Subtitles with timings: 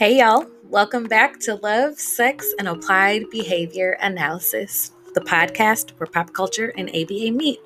[0.00, 0.46] Hey, y'all.
[0.64, 6.88] Welcome back to Love, Sex, and Applied Behavior Analysis, the podcast where pop culture and
[6.88, 7.60] ABA meet.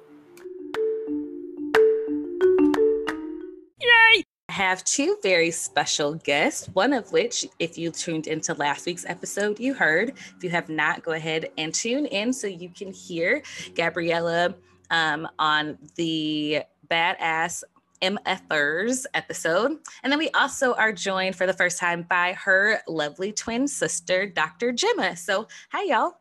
[3.80, 4.24] Yay!
[4.48, 9.06] I have two very special guests, one of which, if you tuned into last week's
[9.06, 10.14] episode, you heard.
[10.36, 13.44] If you have not, go ahead and tune in so you can hear
[13.76, 14.56] Gabriella
[14.90, 17.62] um, on the Badass
[18.00, 19.78] MFers episode.
[20.02, 24.26] And then we also are joined for the first time by her lovely twin sister,
[24.26, 24.72] Dr.
[24.72, 25.16] Gemma.
[25.16, 26.14] So, hi, y'all.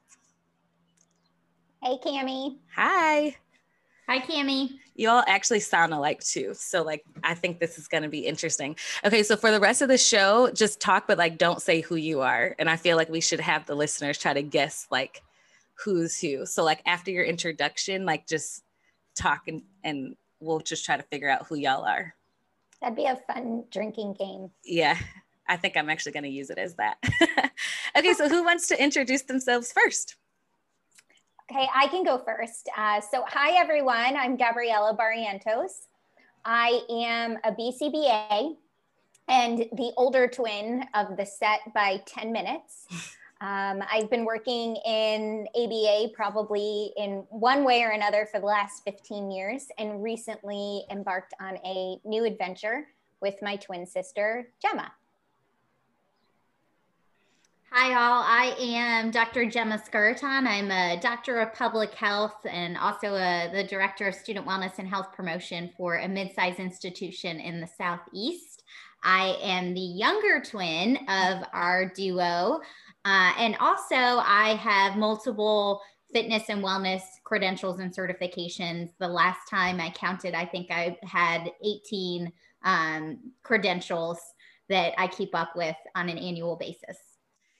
[1.82, 2.58] Hey, Cami.
[2.76, 3.36] Hi.
[4.08, 4.70] Hi, Cami.
[4.96, 6.54] You all actually sound alike too.
[6.54, 8.76] So, like, I think this is going to be interesting.
[9.04, 9.24] Okay.
[9.24, 12.22] So, for the rest of the show, just talk, but like, don't say who you
[12.22, 12.56] are.
[12.60, 15.24] And I feel like we should have the listeners try to guess, like,
[15.74, 16.46] who's who.
[16.46, 18.64] So, like, after your introduction, like, just
[19.16, 22.16] talk and, and we'll just try to figure out who y'all are.
[22.82, 24.52] That'd be a fun drinking game.
[24.64, 24.98] Yeah,
[25.48, 26.98] I think I'm actually going to use it as that.
[27.98, 30.16] okay, so who wants to introduce themselves first?
[31.52, 32.70] Okay, I can go first.
[32.78, 35.88] Uh, so, hi everyone, I'm Gabriella Barrientos.
[36.46, 38.56] I am a BCBA
[39.30, 42.88] and the older twin of the set by 10 minutes.
[43.44, 48.86] Um, I've been working in ABA probably in one way or another for the last
[48.86, 52.88] 15 years and recently embarked on a new adventure
[53.22, 54.94] with my twin sister, Gemma.
[57.74, 58.24] Hi, all.
[58.24, 59.50] I am Dr.
[59.50, 60.48] Gemma Skuraton.
[60.48, 64.88] I'm a doctor of public health and also a, the director of student wellness and
[64.88, 68.64] health promotion for a mid-sized institution in the Southeast.
[69.04, 72.62] I am the younger twin of our duo.
[73.06, 75.82] Uh, and also, I have multiple
[76.14, 78.92] fitness and wellness credentials and certifications.
[79.00, 82.32] The last time I counted, I think I had 18
[82.64, 84.20] um, credentials
[84.70, 86.98] that I keep up with on an annual basis.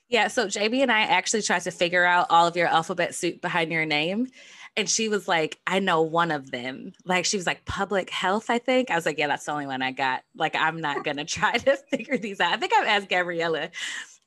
[0.08, 3.40] Yeah, so JB and I actually tried to figure out all of your alphabet soup
[3.40, 4.28] behind your name.
[4.76, 6.92] And she was like, I know one of them.
[7.04, 8.90] Like, she was like, public health, I think.
[8.90, 10.24] I was like, yeah, that's the only one I got.
[10.36, 12.52] Like, I'm not going to try to figure these out.
[12.52, 13.70] I think I've asked Gabriella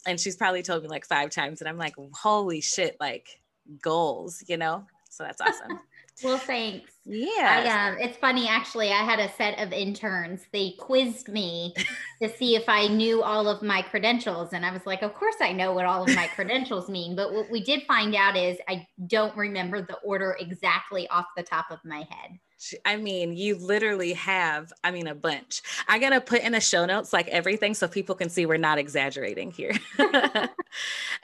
[0.08, 3.42] and she's probably told me like five times and i'm like holy shit like
[3.82, 4.86] goals you know?
[5.10, 5.80] So that's awesome.
[6.24, 6.94] Well thanks.
[7.06, 7.30] Yeah.
[7.64, 11.76] I, um, it's funny actually i had a set of interns they quizzed me
[12.20, 15.36] to see if i knew all of my credentials and i was like of course
[15.42, 18.58] i know what all of my credentials mean but what we did find out is
[18.68, 22.40] i don't remember the order exactly off the top of my head
[22.86, 25.62] I mean, you literally have, I mean, a bunch.
[25.88, 28.58] I'm going to put in the show notes like everything so people can see we're
[28.58, 29.74] not exaggerating here.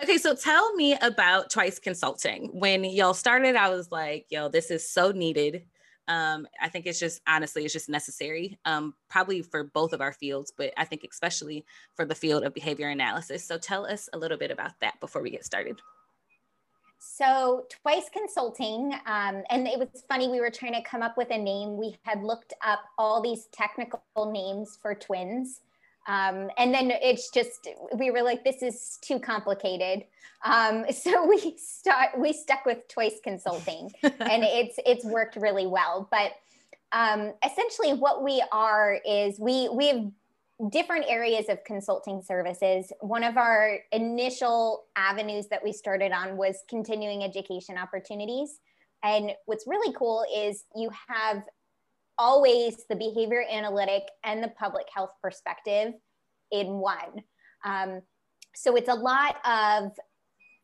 [0.03, 2.49] okay, so tell me about Twice Consulting.
[2.53, 5.63] When y'all started, I was like, yo, this is so needed.
[6.07, 10.11] Um, I think it's just honestly, it's just necessary, um, probably for both of our
[10.11, 13.45] fields, but I think especially for the field of behavior analysis.
[13.45, 15.79] So tell us a little bit about that before we get started.
[17.05, 21.31] So Twice Consulting, um, and it was funny, we were trying to come up with
[21.31, 21.75] a name.
[21.75, 25.59] We had looked up all these technical names for twins.
[26.07, 30.05] Um, and then it's just, we were like, this is too complicated.
[30.45, 36.07] Um, so we start, we stuck with Twice Consulting and it's, it's worked really well.
[36.09, 36.31] But
[36.93, 40.11] um, essentially what we are is we, we have
[40.71, 42.91] different areas of consulting services.
[43.01, 48.59] One of our initial avenues that we started on was continuing education opportunities.
[49.03, 51.43] And what's really cool is you have
[52.17, 55.93] always the behavior analytic and the public health perspective
[56.51, 57.23] in one.
[57.65, 58.01] Um,
[58.55, 59.91] so it's a lot of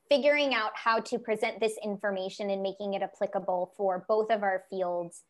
[0.09, 4.63] figuring out how to present this information and making it applicable for both of our
[4.69, 5.23] fields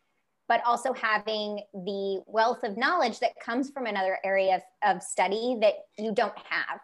[0.49, 5.57] but also having the wealth of knowledge that comes from another area of, of study
[5.61, 6.79] that you don't have.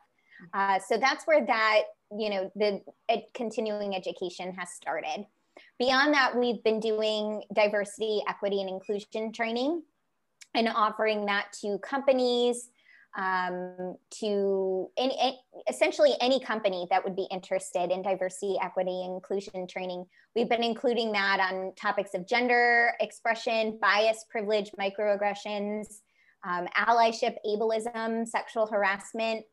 [0.53, 1.81] Uh, so that's where that,
[2.17, 2.79] you know, the
[3.33, 5.25] continuing education has started.
[5.79, 9.81] Beyond that, we've been doing diversity, equity, and inclusion training
[10.53, 12.69] and offering that to companies,
[13.17, 15.39] um, to any,
[15.69, 20.06] essentially any company that would be interested in diversity, equity, inclusion training.
[20.35, 26.01] We've been including that on topics of gender expression, bias, privilege, microaggressions,
[26.45, 29.45] um, allyship, ableism, sexual harassment.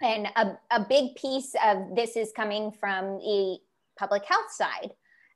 [0.00, 3.58] And a, a big piece of this is coming from the
[3.98, 4.90] public health side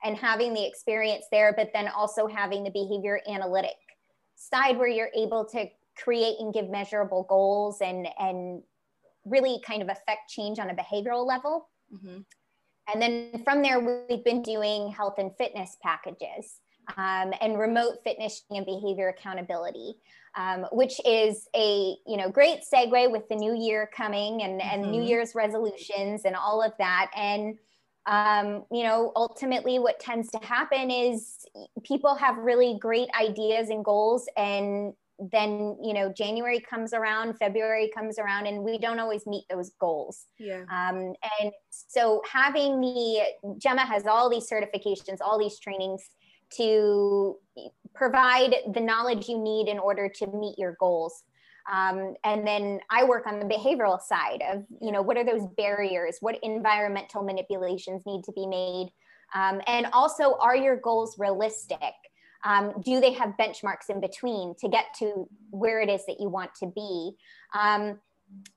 [0.04, 3.76] and having the experience there, but then also having the behavior analytic
[4.36, 5.66] side where you're able to
[6.02, 8.62] create and give measurable goals and and
[9.24, 12.20] really kind of affect change on a behavioral level mm-hmm.
[12.92, 16.60] and then from there we've been doing health and fitness packages
[16.96, 19.94] um, and remote fitness and behavior accountability.
[20.36, 24.82] Um, which is a you know great segue with the new year coming and, and
[24.82, 24.92] mm-hmm.
[24.92, 27.10] New Year's resolutions and all of that.
[27.16, 27.58] And
[28.06, 31.44] um, you know, ultimately, what tends to happen is
[31.82, 34.94] people have really great ideas and goals, and
[35.32, 39.70] then you know january comes around february comes around and we don't always meet those
[39.80, 40.26] goals.
[40.38, 40.62] Yeah.
[40.72, 43.22] Um, and so having the
[43.58, 46.08] gemma has all these certifications all these trainings
[46.56, 47.36] to
[47.94, 51.22] provide the knowledge you need in order to meet your goals.
[51.70, 55.46] Um, and then i work on the behavioral side of you know what are those
[55.56, 56.16] barriers?
[56.20, 58.90] What environmental manipulations need to be made?
[59.34, 61.94] Um, and also are your goals realistic
[62.44, 66.28] um, do they have benchmarks in between to get to where it is that you
[66.28, 67.12] want to be?
[67.58, 67.98] Um,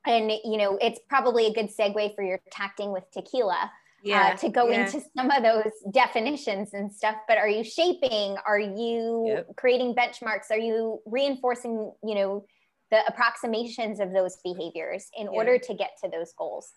[0.05, 3.71] and you know, it's probably a good segue for your tacting with tequila.
[4.03, 4.85] Uh, yeah, uh, to go yeah.
[4.85, 9.47] into some of those definitions and stuff but are you shaping are you yep.
[9.55, 12.45] creating benchmarks are you reinforcing you know
[12.91, 15.31] the approximations of those behaviors in yeah.
[15.31, 16.73] order to get to those goals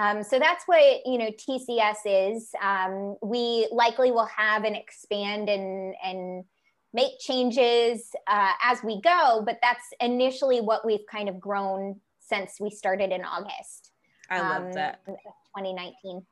[0.00, 2.50] um, so that's what you know TCS is.
[2.62, 6.44] Um, we likely will have and expand and and
[6.94, 12.54] make changes uh, as we go, but that's initially what we've kind of grown since
[12.58, 13.92] we started in August.
[14.30, 15.04] I love um, that.
[15.06, 16.24] 2019.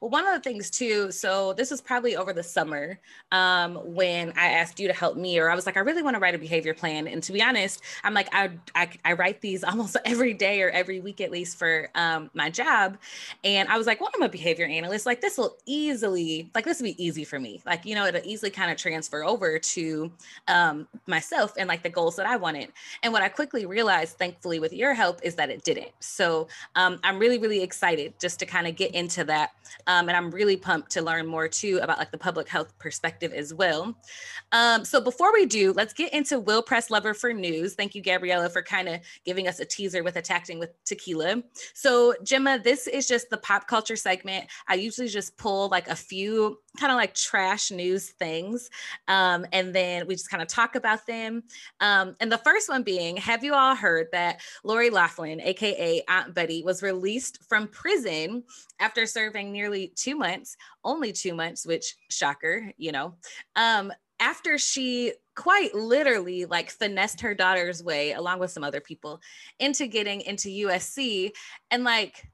[0.00, 2.98] Well, one of the things too, so this was probably over the summer
[3.32, 6.14] um, when I asked you to help me, or I was like, I really want
[6.14, 7.06] to write a behavior plan.
[7.06, 10.70] And to be honest, I'm like, I, I, I write these almost every day or
[10.70, 12.98] every week at least for um, my job.
[13.42, 15.06] And I was like, well, I'm a behavior analyst.
[15.06, 17.62] Like, this will easily, like, this will be easy for me.
[17.66, 20.12] Like, you know, it'll easily kind of transfer over to
[20.48, 22.72] um, myself and like the goals that I wanted.
[23.02, 25.90] And what I quickly realized, thankfully, with your help, is that it didn't.
[26.00, 29.52] So um, I'm really, really excited just to kind of get into that
[29.86, 33.32] um, and I'm really pumped to learn more too about like the public health perspective
[33.32, 33.96] as well.
[34.52, 37.74] Um, so before we do, let's get into Will Press Lover for news.
[37.74, 41.42] Thank you, Gabriella, for kind of giving us a teaser with attacking with tequila.
[41.74, 44.46] So Gemma, this is just the pop culture segment.
[44.68, 48.68] I usually just pull like a few kind of like trash news things.
[49.08, 51.44] Um, and then we just kind of talk about them.
[51.80, 56.34] Um, and the first one being, have you all heard that Lori Loughlin, AKA Aunt
[56.34, 58.42] Betty, was released from prison
[58.80, 63.14] after serving nearly two months, only two months, which shocker, you know,
[63.56, 63.90] um,
[64.20, 69.20] after she quite literally like finessed her daughter's way along with some other people
[69.58, 71.32] into getting into USC
[71.70, 72.28] and like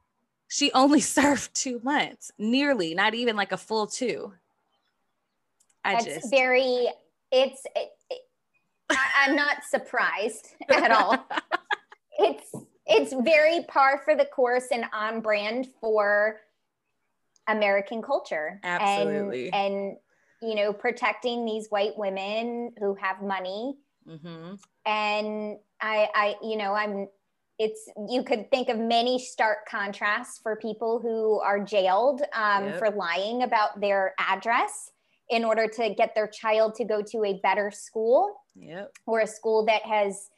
[0.51, 4.33] she only served two months, nearly, not even like a full two.
[5.83, 6.87] I That's just very.
[7.31, 7.65] It's.
[7.75, 8.21] It, it,
[8.89, 11.25] I, am not surprised at all.
[12.19, 12.53] it's
[12.85, 16.41] it's very par for the course and on brand for
[17.51, 18.59] American culture.
[18.63, 19.51] Absolutely.
[19.53, 19.97] And, and
[20.41, 23.75] you know, protecting these white women who have money.
[24.07, 24.55] Mm-hmm.
[24.85, 27.07] And I, I, you know, I'm
[27.59, 32.79] it's you could think of many stark contrasts for people who are jailed um, yep.
[32.79, 34.89] for lying about their address
[35.29, 38.91] in order to get their child to go to a better school yep.
[39.05, 40.29] or a school that has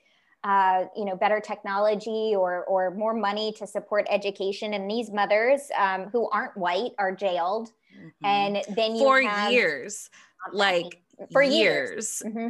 [0.43, 5.69] uh, you know better technology or or more money to support education and these mothers
[5.77, 8.25] um, who aren't white are jailed mm-hmm.
[8.25, 10.09] and then for years
[10.51, 11.01] like
[11.31, 12.23] for years, years.
[12.25, 12.49] Mm-hmm.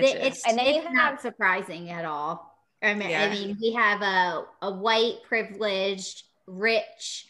[0.00, 2.50] Just, it's, and then it's have, not surprising at all
[2.82, 3.24] I mean, yeah.
[3.24, 7.26] I mean, we have a, a white, privileged, rich,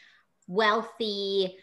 [0.47, 1.57] wealthy,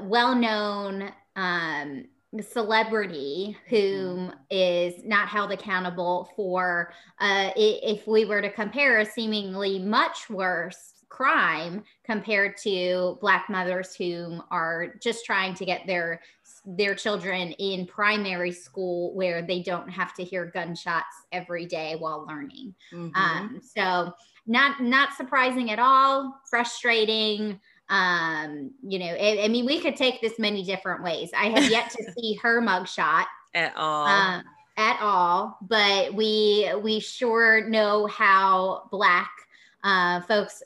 [0.00, 2.04] well known um,
[2.40, 9.78] celebrity whom is not held accountable for, uh, if we were to compare a seemingly
[9.78, 16.20] much worse crime compared to black mothers whom are just trying to get their
[16.66, 22.26] their children in primary school where they don't have to hear gunshots every day while
[22.28, 22.74] learning.
[22.92, 23.16] Mm-hmm.
[23.16, 24.12] Um, so
[24.46, 26.40] not not surprising at all.
[26.48, 27.58] Frustrating.
[27.90, 31.30] Um, you know, I, I, mean, we could take this many different ways.
[31.36, 34.06] I have yet to see her mugshot at all.
[34.06, 34.42] Uh,
[34.76, 39.30] at all, but we we sure know how black
[39.82, 40.62] uh, folks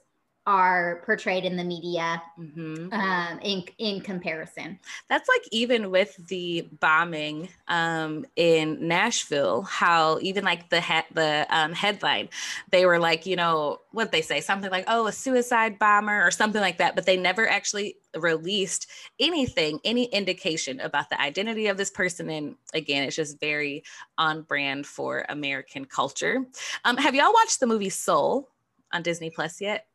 [0.46, 2.92] are portrayed in the media mm-hmm.
[2.92, 4.78] um, in in comparison.
[5.08, 11.46] That's like even with the bombing um, in Nashville, how even like the he- the
[11.48, 12.28] um, headline,
[12.70, 16.32] they were like, you know, what they say, something like, oh, a suicide bomber or
[16.32, 21.76] something like that, but they never actually released anything, any indication about the identity of
[21.76, 22.28] this person.
[22.28, 23.84] And again, it's just very
[24.18, 26.44] on brand for American culture.
[26.84, 28.48] Um, have y'all watched the movie Soul
[28.92, 29.86] on Disney Plus yet?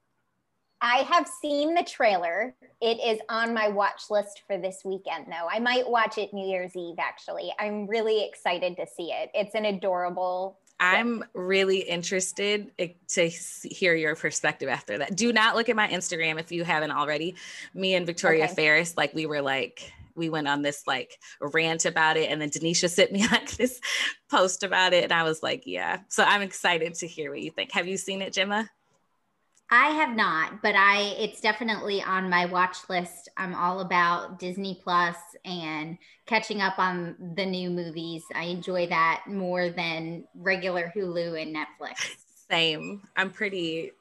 [0.82, 2.54] I have seen the trailer.
[2.82, 5.48] It is on my watch list for this weekend, though.
[5.52, 7.52] I might watch it New Year's Eve, actually.
[7.60, 9.32] I'm really excited to see it.
[9.34, 10.60] It's an adorable.
[10.80, 15.16] I'm really interested eh, to hear your perspective after that.
[15.16, 17.36] Do not look at my Instagram if you haven't already.
[17.74, 18.54] Me and Victoria okay.
[18.54, 22.50] Ferris, like we were like, we went on this like rant about it and then
[22.50, 23.80] Denisha sent me like this
[24.30, 26.00] post about it and I was like, yeah.
[26.10, 27.72] So I'm excited to hear what you think.
[27.72, 28.70] Have you seen it, Gemma?
[29.70, 33.30] I have not, but I it's definitely on my watch list.
[33.36, 38.24] I'm all about Disney Plus and catching up on the new movies.
[38.34, 42.16] I enjoy that more than regular Hulu and Netflix.
[42.50, 43.02] Same.
[43.18, 43.92] I'm pretty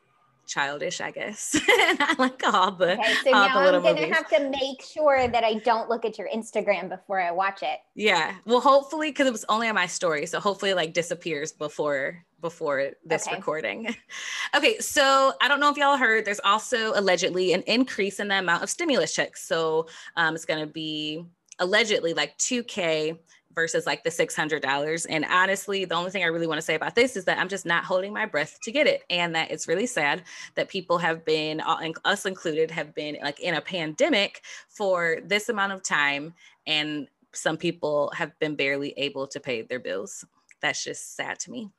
[0.47, 1.55] childish, I guess.
[1.55, 5.29] and I like all the okay, so all now I'm gonna have to make sure
[5.29, 7.81] that I don't look at your Instagram before I watch it.
[7.95, 8.35] Yeah.
[8.47, 12.25] Well, hopefully, because it was only on my story, so hopefully, it, like disappears before
[12.41, 13.37] before this okay.
[13.37, 13.95] recording.
[14.55, 16.25] okay, so I don't know if y'all heard.
[16.25, 19.47] There's also allegedly an increase in the amount of stimulus checks.
[19.47, 21.25] So um, it's going to be
[21.59, 23.19] allegedly like 2K
[23.57, 25.07] versus like the $600.
[25.09, 27.49] And honestly, the only thing I really want to say about this is that I'm
[27.49, 29.03] just not holding my breath to get it.
[29.11, 30.23] And that it's really sad
[30.55, 31.61] that people have been,
[32.05, 36.35] us included, have been like in a pandemic for this amount of time.
[36.67, 40.25] And some people have been barely able to pay their bills.
[40.61, 41.71] That's just sad to me.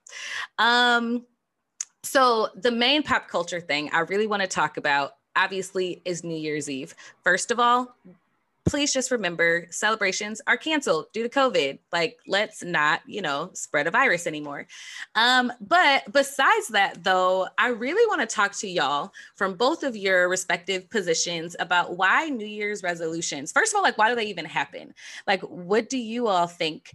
[0.58, 1.26] Um,
[2.04, 6.38] so, the main pop culture thing I really want to talk about obviously is New
[6.38, 6.96] Year's Eve.
[7.24, 7.96] First of all,
[8.68, 11.80] please just remember celebrations are canceled due to COVID.
[11.92, 14.68] Like, let's not, you know, spread a virus anymore.
[15.16, 19.96] Um, but besides that, though, I really want to talk to y'all from both of
[19.96, 24.26] your respective positions about why New Year's resolutions, first of all, like, why do they
[24.26, 24.94] even happen?
[25.26, 26.92] Like, what do you all think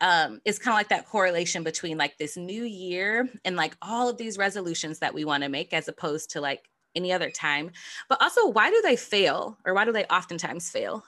[0.00, 4.08] um, is kind of like that correlation between like this new year and like all
[4.08, 7.70] of these resolutions that we want to make as opposed to like any other time
[8.08, 11.04] but also why do they fail or why do they oftentimes fail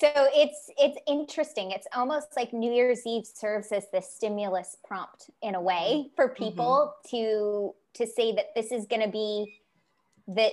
[0.00, 1.72] so it's it's interesting.
[1.72, 6.28] It's almost like New Year's Eve serves as the stimulus prompt in a way for
[6.28, 6.42] mm-hmm.
[6.42, 7.16] people mm-hmm.
[7.16, 9.60] to to say that this is going to be
[10.28, 10.52] that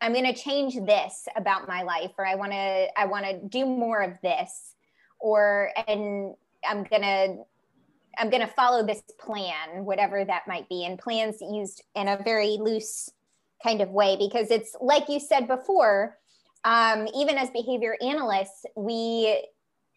[0.00, 3.40] I'm going to change this about my life or I want to I want to
[3.48, 4.74] do more of this
[5.18, 6.34] or and
[6.64, 7.36] I'm going to
[8.16, 12.22] I'm going to follow this plan whatever that might be and plans used in a
[12.22, 13.10] very loose
[13.60, 16.16] kind of way because it's like you said before
[16.64, 19.44] um, even as behavior analysts, we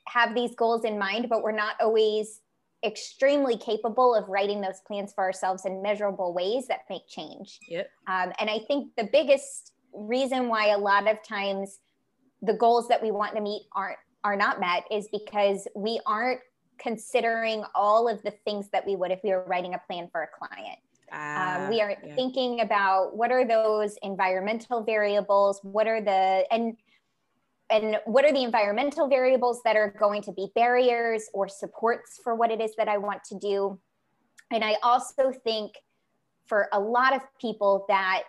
[0.08, 2.42] have these goals in mind, but we're not always
[2.86, 7.60] extremely capable of writing those plans for ourselves in measurable ways that make change.
[7.68, 7.90] Yep.
[8.08, 11.80] Um, and I think the biggest reason why a lot of times
[12.42, 16.42] the goals that we want to meet aren't are not met is because we aren't
[16.78, 20.24] considering all of the things that we would if we were writing a plan for
[20.24, 20.78] a client.
[21.18, 22.16] Uh, um, we are yeah.
[22.16, 25.60] thinking about what are those environmental variables?
[25.64, 26.78] What are the and
[27.70, 32.34] and what are the environmental variables that are going to be barriers or supports for
[32.34, 33.80] what it is that i want to do?
[34.52, 35.74] And i also think
[36.46, 38.24] for a lot of people that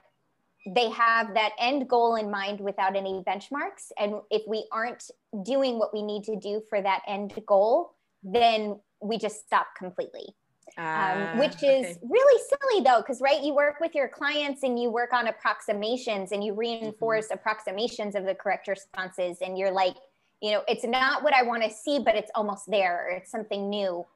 [0.75, 3.93] they have that end goal in mind without any benchmarks.
[3.97, 5.05] And if we aren't
[5.45, 10.35] doing what we need to do for that end goal then we just stop completely
[10.79, 11.99] um, ah, which is okay.
[12.09, 16.31] really silly though, because right, you work with your clients and you work on approximations
[16.31, 17.35] and you reinforce mm-hmm.
[17.35, 19.97] approximations of the correct responses, and you're like,
[20.41, 23.11] you know, it's not what I want to see, but it's almost there.
[23.11, 24.07] it's something new.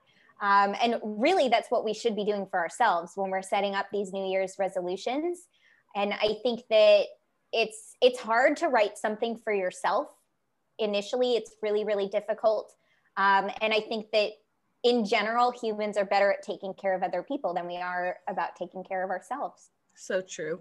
[0.40, 3.86] Um, and really, that's what we should be doing for ourselves when we're setting up
[3.92, 5.48] these New Year's resolutions.
[5.96, 7.06] And I think that
[7.52, 10.08] it's it's hard to write something for yourself
[10.78, 11.34] initially.
[11.34, 12.72] It's really really difficult.
[13.16, 14.30] Um, and I think that
[14.82, 18.56] in general, humans are better at taking care of other people than we are about
[18.56, 19.70] taking care of ourselves.
[19.94, 20.60] So true.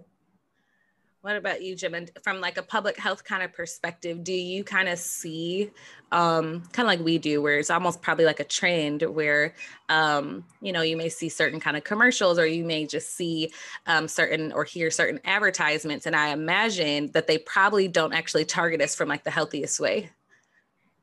[1.22, 1.94] What about you, Jim?
[1.94, 5.70] And from like a public health kind of perspective, do you kind of see,
[6.10, 9.54] um, kind of like we do, where it's almost probably like a trend where,
[9.88, 13.52] um, you know, you may see certain kind of commercials or you may just see
[13.86, 16.06] um, certain or hear certain advertisements.
[16.06, 20.10] And I imagine that they probably don't actually target us from like the healthiest way.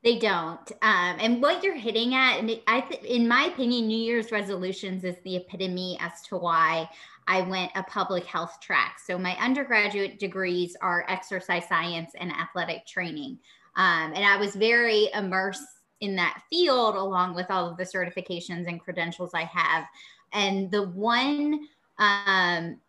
[0.02, 0.72] They don't.
[0.82, 5.04] Um, and what you're hitting at, and I, th- in my opinion, New Year's resolutions
[5.04, 6.90] is the epitome as to why
[7.28, 8.98] I went a public health track.
[9.06, 13.40] So my undergraduate degrees are exercise science and athletic training,
[13.76, 15.64] um, and I was very immersed
[16.00, 19.86] in that field along with all of the certifications and credentials I have.
[20.32, 22.80] And the one, um,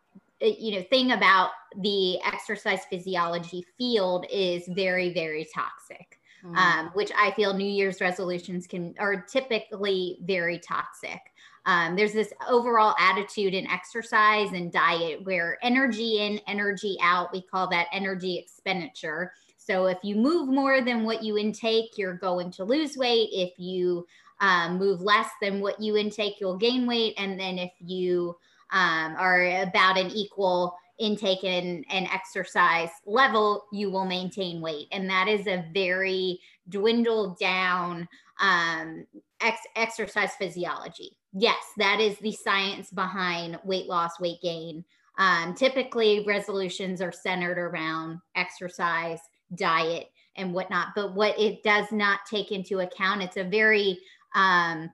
[0.41, 1.51] you know, thing about
[1.81, 6.10] the exercise physiology field is very, very toxic
[6.45, 6.57] mm.
[6.57, 11.21] um, which I feel New Year's resolutions can are typically very toxic.
[11.67, 17.43] um, there's this overall attitude in exercise and diet where energy in, energy out, we
[17.43, 19.33] call that energy expenditure.
[19.57, 23.29] So if you move more than what you intake, you're going to lose weight.
[23.33, 24.07] If you
[24.41, 27.15] um, move less than what you intake, you'll gain weight.
[27.19, 28.37] And then if you
[28.71, 34.87] um, are about an equal intake and, and exercise level, you will maintain weight.
[34.93, 36.39] And that is a very
[36.69, 38.07] dwindled down
[38.41, 39.07] um,
[39.41, 41.17] ex- exercise physiology.
[41.33, 44.85] Yes, that is the science behind weight loss, weight gain.
[45.19, 49.21] Um, typically, resolutions are centered around exercise,
[49.55, 50.89] diet, and whatnot.
[50.95, 53.99] But what it does not take into account, it's a very
[54.35, 54.91] um,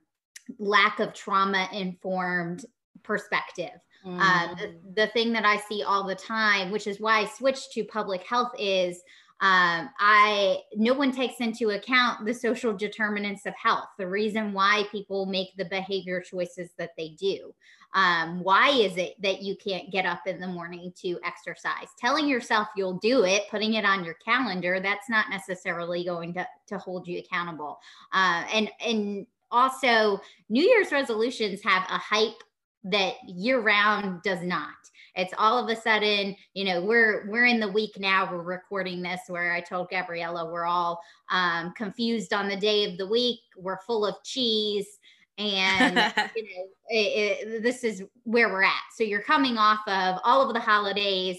[0.59, 2.65] lack of trauma informed
[3.03, 3.79] perspective.
[4.05, 4.19] Mm.
[4.21, 7.73] Uh, the, the, thing that I see all the time, which is why I switched
[7.73, 9.03] to public health, is
[9.41, 14.85] um, I no one takes into account the social determinants of health, the reason why
[14.91, 17.55] people make the behavior choices that they do.
[17.93, 21.89] Um, why is it that you can't get up in the morning to exercise?
[21.99, 26.47] Telling yourself you'll do it, putting it on your calendar, that's not necessarily going to,
[26.69, 27.79] to hold you accountable.
[28.13, 32.43] Uh, and and also, New Year's resolutions have a hype
[32.85, 34.75] that year round does not.
[35.15, 39.01] It's all of a sudden you know we're we're in the week now we're recording
[39.01, 43.41] this where i told gabriella we're all um, confused on the day of the week
[43.57, 44.99] we're full of cheese
[45.39, 45.97] and
[46.37, 48.83] you know it, it, this is where we're at.
[48.95, 51.39] So you're coming off of all of the holidays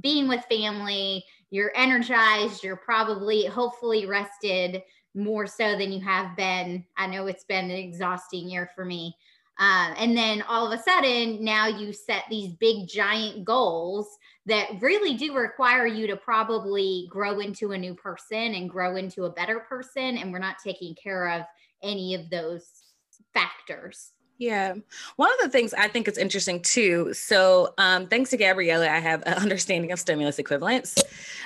[0.00, 4.82] being with family you're energized you're probably hopefully rested
[5.14, 6.84] more so than you have been.
[6.96, 9.16] I know it's been an exhausting year for me
[9.58, 14.06] um, and then all of a sudden, now you set these big, giant goals
[14.44, 19.24] that really do require you to probably grow into a new person and grow into
[19.24, 20.18] a better person.
[20.18, 21.42] And we're not taking care of
[21.82, 22.66] any of those
[23.32, 24.12] factors.
[24.38, 24.74] Yeah.
[25.16, 27.14] One of the things I think is interesting too.
[27.14, 30.96] So, um, thanks to Gabriella, I have an understanding of stimulus equivalence,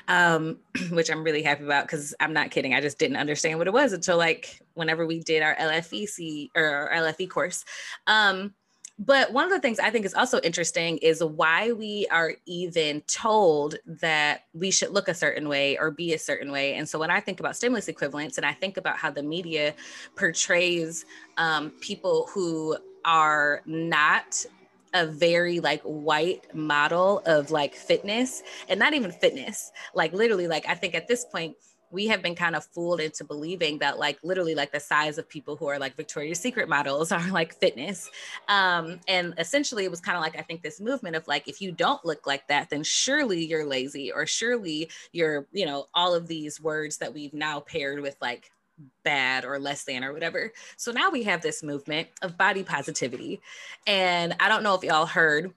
[0.09, 0.59] um,
[0.91, 2.75] which I'm really happy about because I'm not kidding.
[2.75, 6.65] I just didn't understand what it was until like whenever we did our LFEC or
[6.65, 7.65] our LFE course.
[8.07, 8.55] Um,
[9.03, 13.01] but one of the things I think is also interesting is why we are even
[13.07, 16.75] told that we should look a certain way or be a certain way.
[16.75, 19.75] And so when I think about stimulus equivalence and I think about how the media
[20.17, 21.07] portrays
[21.39, 24.45] um, people who are not
[24.95, 30.67] a very like white model of like fitness and not even fitness, like literally, like
[30.69, 31.57] I think at this point,
[31.91, 35.29] we have been kind of fooled into believing that like literally like the size of
[35.29, 38.09] people who are like Victoria's Secret models are like fitness.
[38.49, 41.61] Um, and essentially it was kind of like I think this movement of like if
[41.61, 46.15] you don't look like that, then surely you're lazy or surely you're, you know, all
[46.15, 48.51] of these words that we've now paired with like
[49.05, 50.53] bad or less than or whatever.
[50.77, 53.41] So now we have this movement of body positivity.
[53.87, 55.53] And I don't know if y'all heard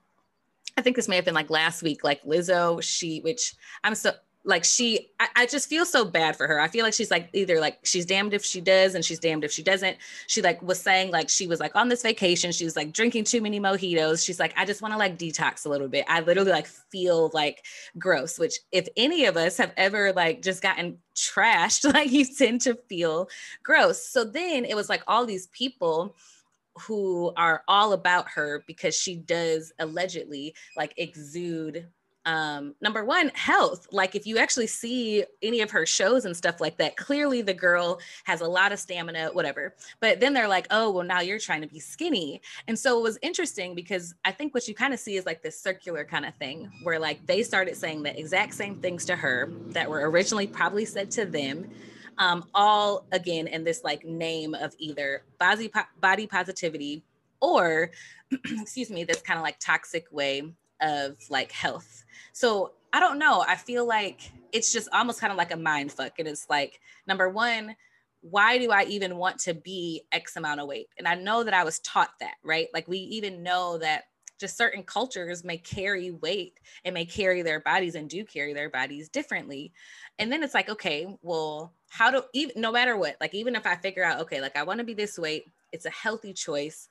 [0.76, 4.12] I think this may have been like last week, like Lizzo, she, which I'm so,
[4.44, 6.60] like she I, I, just feel so bad for her.
[6.60, 9.42] I feel like she's like either like she's damned if she does and she's damned
[9.42, 9.96] if she doesn't.
[10.26, 12.52] She like was saying like she was like on this vacation.
[12.52, 14.24] She was like drinking too many mojitos.
[14.24, 16.04] She's like i just want to like detox a little bit.
[16.08, 17.64] I literally like feel like
[17.98, 22.60] gross which if any of us have ever like just gotten trashed like you tend
[22.62, 23.28] to feel
[23.62, 24.06] gross.
[24.06, 26.14] So then it was like all these people
[26.80, 31.86] who are all about her because she does allegedly like exude
[32.26, 33.86] um, number one, health.
[33.92, 37.54] Like if you actually see any of her shows and stuff like that, clearly the
[37.54, 39.74] girl has a lot of stamina, whatever.
[40.00, 42.40] But then they're like, oh, well, now you're trying to be skinny.
[42.66, 45.42] And so it was interesting because I think what you kind of see is like
[45.42, 49.16] this circular kind of thing where like they started saying the exact same things to
[49.16, 51.68] her that were originally probably said to them.
[52.16, 57.02] Um, all again in this like name of either body, body positivity
[57.40, 57.90] or
[58.60, 62.04] excuse me, this kind of like toxic way of like health.
[62.32, 63.44] So I don't know.
[63.46, 64.20] I feel like
[64.52, 66.18] it's just almost kind of like a mind fuck.
[66.20, 67.74] And it's like, number one,
[68.20, 70.88] why do I even want to be X amount of weight?
[70.96, 72.68] And I know that I was taught that, right?
[72.72, 74.04] Like we even know that
[74.38, 78.70] just certain cultures may carry weight and may carry their bodies and do carry their
[78.70, 79.72] bodies differently.
[80.18, 83.66] And then it's like, okay, well, how do even no matter what, like even if
[83.66, 86.88] I figure out, okay, like I want to be this weight, it's a healthy choice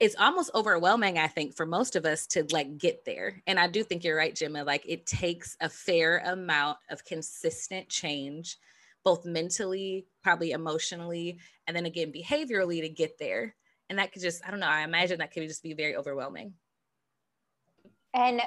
[0.00, 3.68] it's almost overwhelming i think for most of us to like get there and i
[3.68, 8.56] do think you're right gemma like it takes a fair amount of consistent change
[9.04, 13.54] both mentally probably emotionally and then again behaviorally to get there
[13.88, 16.54] and that could just i don't know i imagine that could just be very overwhelming.
[18.14, 18.42] And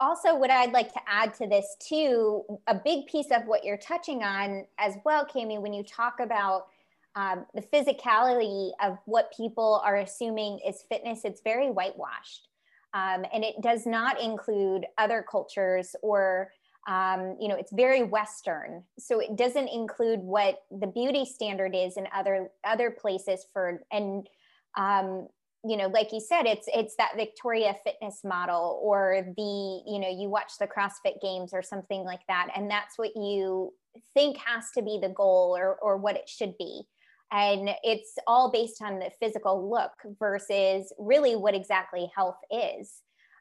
[0.00, 3.76] also what i'd like to add to this too a big piece of what you're
[3.76, 6.66] touching on as well Cami, when you talk about
[7.14, 12.48] um, the physicality of what people are assuming is fitness, it's very whitewashed.
[12.94, 16.52] Um, and it does not include other cultures or
[16.88, 21.96] um, you know it's very western so it doesn't include what the beauty standard is
[21.96, 24.28] in other other places for and
[24.76, 25.28] um,
[25.64, 30.08] you know like you said it's it's that victoria fitness model or the you know
[30.08, 33.72] you watch the crossfit games or something like that and that's what you
[34.12, 36.82] think has to be the goal or or what it should be
[37.32, 42.92] and it's all based on the physical look versus really what exactly health is.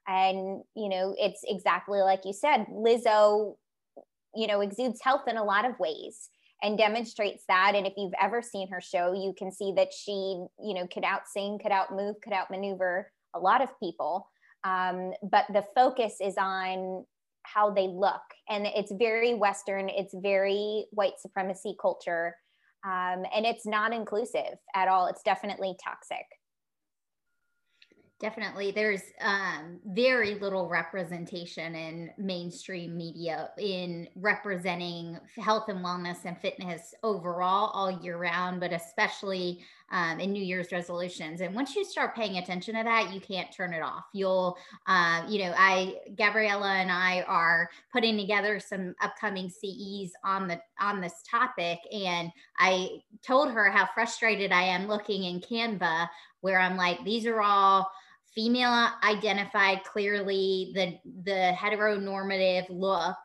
[0.08, 3.56] And you know it's exactly like you said lizzo
[4.34, 6.30] you know exudes health in a lot of ways
[6.64, 7.74] and demonstrates that.
[7.76, 11.04] And if you've ever seen her show you can see that she you know could
[11.04, 14.28] out sing could out move could out maneuver a lot of people.
[14.64, 17.06] Um, but the focus is on
[17.44, 18.22] how they look.
[18.50, 19.90] And it's very western.
[19.90, 22.36] It's very white supremacy culture
[22.84, 26.26] um, and it's not inclusive at all it's definitely toxic
[28.22, 28.70] Definitely.
[28.70, 36.94] There's um, very little representation in mainstream media in representing health and wellness and fitness
[37.02, 41.42] overall all year round, but especially um, in New Year's resolutions.
[41.42, 44.06] And once you start paying attention to that, you can't turn it off.
[44.14, 50.48] You'll, uh, you know, I, Gabriella and I are putting together some upcoming CEs on
[50.48, 51.80] the, on this topic.
[51.94, 56.08] And I told her how frustrated I am looking in Canva
[56.40, 57.92] where I'm like, these are all,
[58.34, 63.18] female identified clearly the the heteronormative look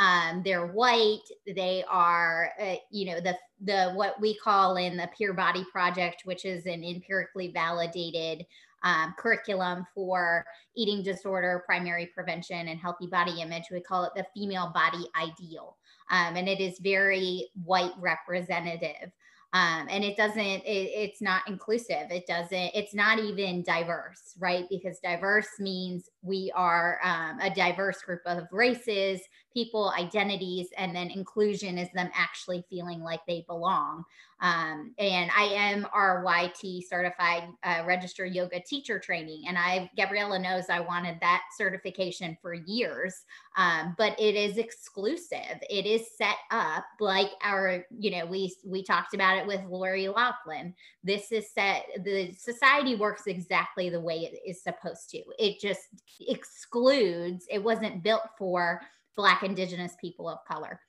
[0.00, 5.08] um, they're white they are uh, you know the the what we call in the
[5.16, 8.44] Peer body project which is an empirically validated
[8.82, 10.44] um, curriculum for
[10.76, 13.64] eating disorder primary prevention and healthy body image.
[13.70, 15.76] We call it the female body ideal.
[16.10, 19.12] Um, and it is very white representative.
[19.52, 22.06] Um, and it doesn't it, it's not inclusive.
[22.10, 24.64] It doesn't it's not even diverse right?
[24.70, 29.20] Because diverse means we are um, a diverse group of races
[29.52, 34.04] people identities and then inclusion is them actually feeling like they belong.
[34.42, 40.64] Um, and i am ryt certified uh, registered yoga teacher training and i gabriella knows
[40.70, 45.58] i wanted that certification for years um, but it is exclusive.
[45.68, 50.08] It is set up like our you know we we talked about it with lori
[50.08, 50.74] loughlin.
[51.02, 55.18] This is set the society works exactly the way it is supposed to.
[55.38, 55.80] It just
[56.20, 58.80] excludes it wasn't built for
[59.16, 60.80] Black, Indigenous people of color.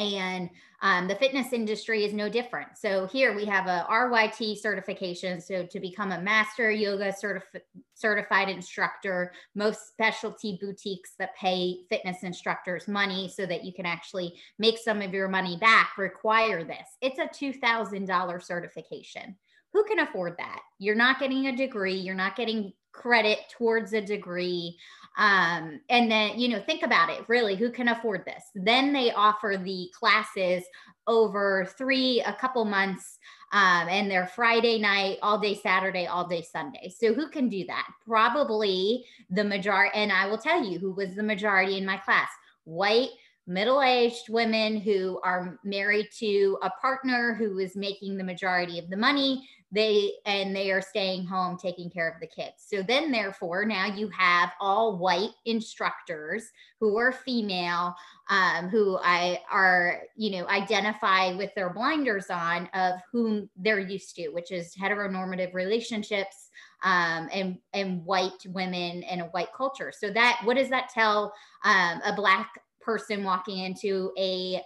[0.00, 0.48] And
[0.80, 2.78] um, the fitness industry is no different.
[2.78, 5.42] So here we have a RYT certification.
[5.42, 7.60] So to become a master yoga certif-
[7.92, 14.34] certified instructor, most specialty boutiques that pay fitness instructors money so that you can actually
[14.58, 16.96] make some of your money back require this.
[17.02, 19.36] It's a $2,000 certification.
[19.74, 20.62] Who can afford that?
[20.78, 21.94] You're not getting a degree.
[21.94, 24.76] You're not getting credit towards a degree.
[25.18, 28.44] Um, and then, you know, think about it really, who can afford this?
[28.54, 30.64] Then they offer the classes
[31.06, 33.18] over three, a couple months.
[33.52, 36.92] Um, and they're Friday night, all day Saturday, all day Sunday.
[36.96, 37.88] So who can do that?
[38.06, 39.90] Probably the majority.
[39.96, 42.28] And I will tell you who was the majority in my class
[42.64, 43.10] white,
[43.46, 48.88] middle aged women who are married to a partner who is making the majority of
[48.90, 52.66] the money they and they are staying home taking care of the kids.
[52.66, 56.50] So then therefore now you have all white instructors
[56.80, 57.94] who are female
[58.28, 64.16] um, who i are you know identify with their blinders on of whom they're used
[64.16, 66.50] to which is heteronormative relationships
[66.82, 69.92] um, and and white women in a white culture.
[69.96, 71.32] So that what does that tell
[71.64, 72.50] um, a black
[72.80, 74.62] person walking into a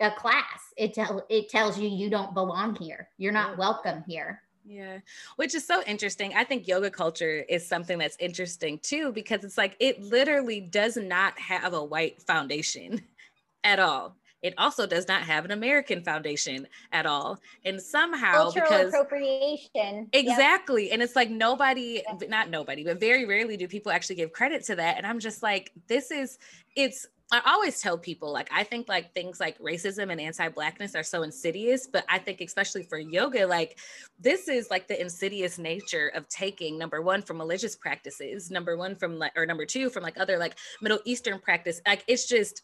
[0.00, 0.72] a class.
[0.76, 3.08] It tell it tells you you don't belong here.
[3.18, 4.42] You're not welcome here.
[4.64, 4.98] Yeah,
[5.36, 6.32] which is so interesting.
[6.34, 10.96] I think yoga culture is something that's interesting too because it's like it literally does
[10.96, 13.02] not have a white foundation
[13.64, 14.16] at all.
[14.42, 17.38] It also does not have an American foundation at all.
[17.64, 20.08] And somehow cultural because appropriation.
[20.12, 20.84] Exactly.
[20.84, 20.92] Yep.
[20.94, 24.76] And it's like nobody, not nobody, but very rarely do people actually give credit to
[24.76, 24.96] that.
[24.96, 26.38] And I'm just like, this is
[26.74, 31.04] it's I always tell people like I think like things like racism and anti-blackness are
[31.04, 33.78] so insidious, but I think especially for yoga, like
[34.18, 38.96] this is like the insidious nature of taking number one from religious practices, number one
[38.96, 41.80] from like or number two from like other like Middle Eastern practice.
[41.86, 42.62] Like it's just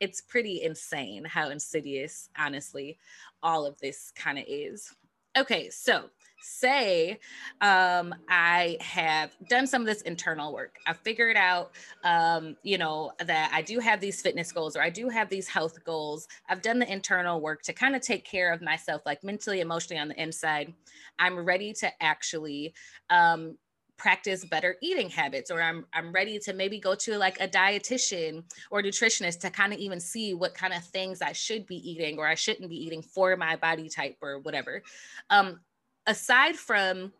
[0.00, 2.98] it's pretty insane how insidious, honestly,
[3.42, 4.92] all of this kind of is.
[5.36, 6.10] Okay, so
[6.44, 7.18] say
[7.60, 10.76] um, I have done some of this internal work.
[10.86, 11.72] I figured out,
[12.04, 15.48] um, you know, that I do have these fitness goals or I do have these
[15.48, 16.28] health goals.
[16.48, 20.00] I've done the internal work to kind of take care of myself, like mentally, emotionally
[20.00, 20.72] on the inside.
[21.18, 22.74] I'm ready to actually
[23.10, 23.56] um,
[23.96, 28.42] practice better eating habits or I'm I'm ready to maybe go to like a dietitian
[28.70, 32.18] or nutritionist to kind of even see what kind of things I should be eating
[32.18, 34.82] or I shouldn't be eating for my body type or whatever.
[35.30, 35.60] Um,
[36.06, 37.12] aside from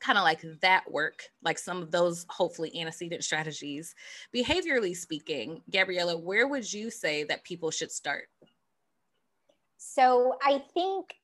[0.00, 3.94] kind of like that work, like some of those hopefully antecedent strategies,
[4.34, 8.28] behaviorally speaking, Gabriella, where would you say that people should start?
[9.78, 11.14] So I think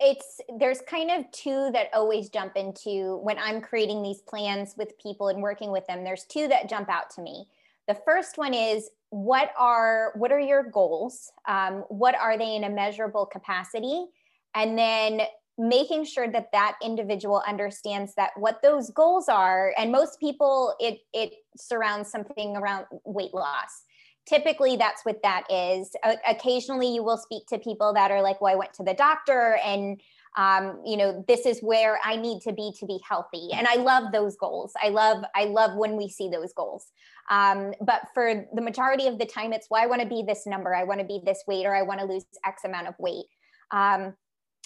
[0.00, 4.98] it's there's kind of two that always jump into when I'm creating these plans with
[4.98, 6.04] people and working with them.
[6.04, 7.46] There's two that jump out to me.
[7.86, 11.30] The first one is what are what are your goals?
[11.46, 14.06] Um, what are they in a measurable capacity?
[14.54, 15.22] And then
[15.58, 20.98] making sure that that individual understands that what those goals are and most people it
[21.12, 23.84] it surrounds something around weight loss.
[24.26, 25.94] Typically that's what that is.
[26.28, 29.58] Occasionally you will speak to people that are like well i went to the doctor
[29.64, 30.00] and
[30.36, 33.50] um, you know this is where i need to be to be healthy.
[33.52, 34.72] And i love those goals.
[34.82, 36.86] I love i love when we see those goals.
[37.30, 40.46] Um, but for the majority of the time it's well i want to be this
[40.46, 40.74] number.
[40.74, 43.26] I want to be this weight or i want to lose x amount of weight.
[43.70, 44.14] Um,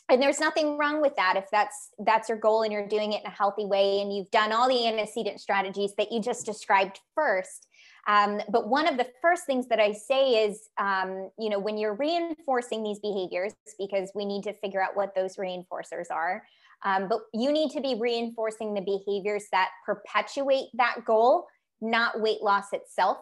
[0.09, 3.21] and there's nothing wrong with that if that's that's your goal and you're doing it
[3.21, 7.01] in a healthy way and you've done all the antecedent strategies that you just described
[7.15, 7.67] first
[8.07, 11.77] um, but one of the first things that i say is um, you know when
[11.77, 16.43] you're reinforcing these behaviors because we need to figure out what those reinforcers are
[16.85, 21.47] um, but you need to be reinforcing the behaviors that perpetuate that goal
[21.81, 23.19] not weight loss itself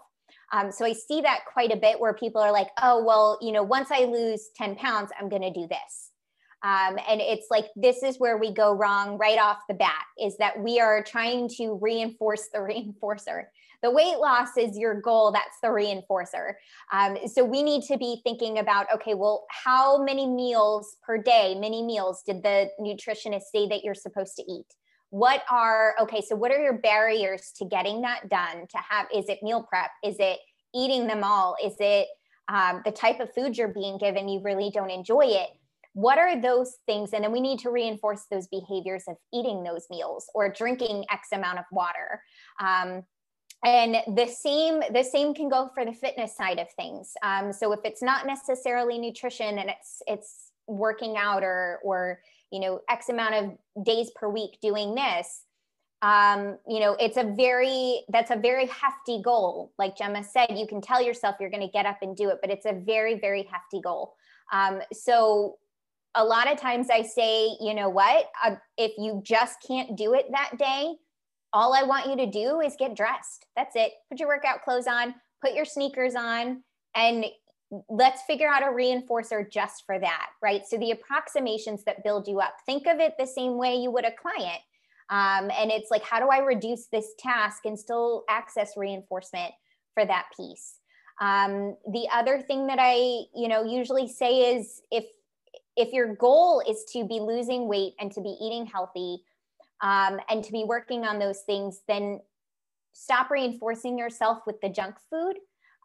[0.53, 3.51] um, so I see that quite a bit where people are like, oh, well, you
[3.53, 6.13] know, once I lose 10 pounds, I'm going to do this.
[6.67, 10.37] Um, and it's like this is where we go wrong right off the bat is
[10.39, 12.59] that we are trying to reinforce the
[13.05, 13.45] reinforcer.
[13.83, 16.55] The weight loss is your goal, that's the reinforcer.
[16.93, 21.55] Um, so we need to be thinking about okay, well, how many meals per day,
[21.55, 24.67] many meals did the nutritionist say that you're supposed to eat?
[25.11, 28.67] What are okay, so what are your barriers to getting that done?
[28.71, 29.91] To have is it meal prep?
[30.03, 30.41] Is it
[30.75, 31.55] eating them all?
[31.63, 32.09] Is it
[32.49, 35.51] um, the type of food you're being given you really don't enjoy it?
[35.97, 37.15] What are those things?
[37.15, 41.29] And then we need to reinforce those behaviors of eating those meals or drinking x
[41.33, 42.21] amount of water.
[42.61, 43.03] Um,
[43.65, 47.15] and the same the same can go for the fitness side of things.
[47.23, 52.61] Um, so if it's not necessarily nutrition and it's it's working out or or you
[52.61, 55.45] know x amount of days per week doing this
[56.03, 59.73] um, you know it's a very that's a very hefty goal.
[59.79, 62.41] Like gemma said you can tell yourself you're going to get up and do it
[62.43, 64.13] but it's a very very hefty goal.
[64.53, 65.57] Um, so
[66.17, 68.27] a lot of times I say, you know what,
[68.79, 70.95] if you just can't do it that day,
[71.53, 73.47] all I want you to do is get dressed.
[73.55, 73.93] That's it.
[74.11, 76.63] Put your workout clothes on, put your sneakers on,
[76.95, 77.27] and
[77.89, 80.63] let's figure out a reinforcer just for that, right?
[80.67, 84.05] So the approximations that build you up, think of it the same way you would
[84.05, 84.61] a client.
[85.11, 89.53] Um, and it's like, how do I reduce this task and still access reinforcement
[89.95, 90.77] for that piece?
[91.21, 92.95] Um, the other thing that I,
[93.35, 95.05] you know, usually say is if
[95.77, 99.23] if your goal is to be losing weight and to be eating healthy
[99.83, 102.21] um, and to be working on those things, then
[102.93, 105.37] stop reinforcing yourself with the junk food.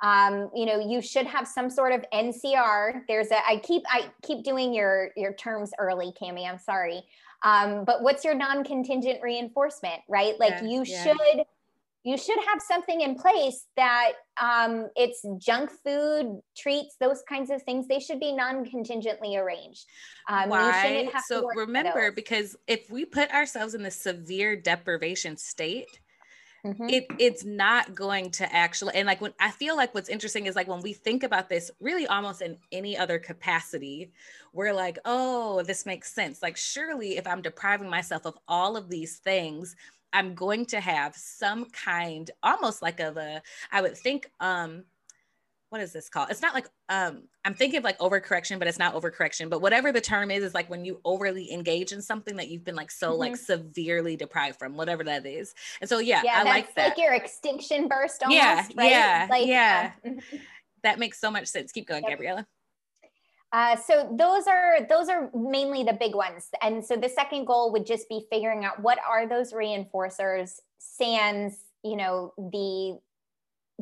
[0.01, 3.01] Um, you know, you should have some sort of NCR.
[3.07, 6.49] There's a I keep I keep doing your your terms early, Cami.
[6.49, 7.03] I'm sorry.
[7.43, 10.39] Um, but what's your non-contingent reinforcement, right?
[10.39, 11.03] Like yeah, you yeah.
[11.03, 11.45] should
[12.03, 17.61] you should have something in place that um, it's junk food treats those kinds of
[17.61, 17.87] things.
[17.87, 19.85] They should be non-contingently arranged.
[20.27, 21.09] Um, why?
[21.27, 25.99] so remember because if we put ourselves in the severe deprivation state
[26.65, 26.89] mm-hmm.
[26.89, 30.55] it it's not going to actually and like when i feel like what's interesting is
[30.55, 34.11] like when we think about this really almost in any other capacity
[34.53, 36.41] we're like oh this makes sense.
[36.41, 39.75] Like surely if i'm depriving myself of all of these things
[40.13, 44.83] I'm going to have some kind, almost like of a, I would think, um,
[45.71, 46.27] what is this called?
[46.29, 49.49] It's not like um, I'm thinking of like overcorrection, but it's not overcorrection.
[49.49, 52.65] But whatever the term is, is like when you overly engage in something that you've
[52.65, 53.19] been like so mm-hmm.
[53.19, 55.55] like severely deprived from, whatever that is.
[55.79, 56.89] And so yeah, yeah I like that.
[56.89, 58.37] Like your extinction burst almost.
[58.37, 58.91] Yeah, right?
[58.91, 59.91] yeah, like, yeah.
[60.83, 61.71] That makes so much sense.
[61.71, 62.13] Keep going, yep.
[62.13, 62.47] Gabriella.
[63.53, 67.69] Uh, so those are those are mainly the big ones and so the second goal
[67.69, 72.97] would just be figuring out what are those reinforcers sans you know the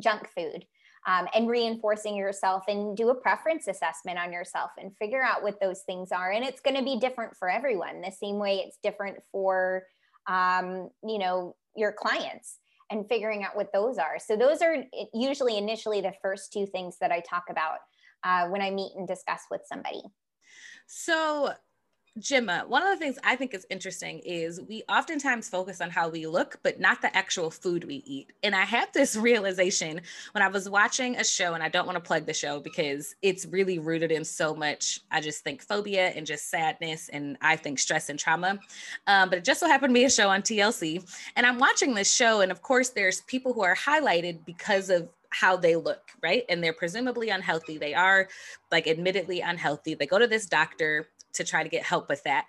[0.02, 0.66] junk food
[1.08, 5.60] um, and reinforcing yourself and do a preference assessment on yourself and figure out what
[5.60, 6.32] those things are.
[6.32, 9.84] And it's going to be different for everyone, the same way it's different for,
[10.28, 12.58] um, you know, your clients
[12.92, 14.18] and figuring out what those are.
[14.20, 17.80] So those are usually initially the first two things that I talk about
[18.24, 20.02] uh, when I meet and discuss with somebody.
[20.88, 21.54] So
[22.20, 26.10] Gemma, one of the things I think is interesting is we oftentimes focus on how
[26.10, 28.34] we look, but not the actual food we eat.
[28.44, 30.02] And I had this realization
[30.34, 33.16] when I was watching a show, and I don't want to plug the show because
[33.22, 37.56] it's really rooted in so much, I just think phobia and just sadness, and I
[37.56, 38.60] think stress and trauma.
[39.08, 41.04] Um, but it just so happened to be a show on TLC.
[41.36, 45.10] And I'm watching this show, and of course, there's people who are highlighted because of
[45.32, 46.44] how they look, right?
[46.50, 47.78] And they're presumably unhealthy.
[47.78, 48.28] They are
[48.72, 49.94] like admittedly unhealthy.
[49.94, 52.46] They go to this doctor to try to get help with that.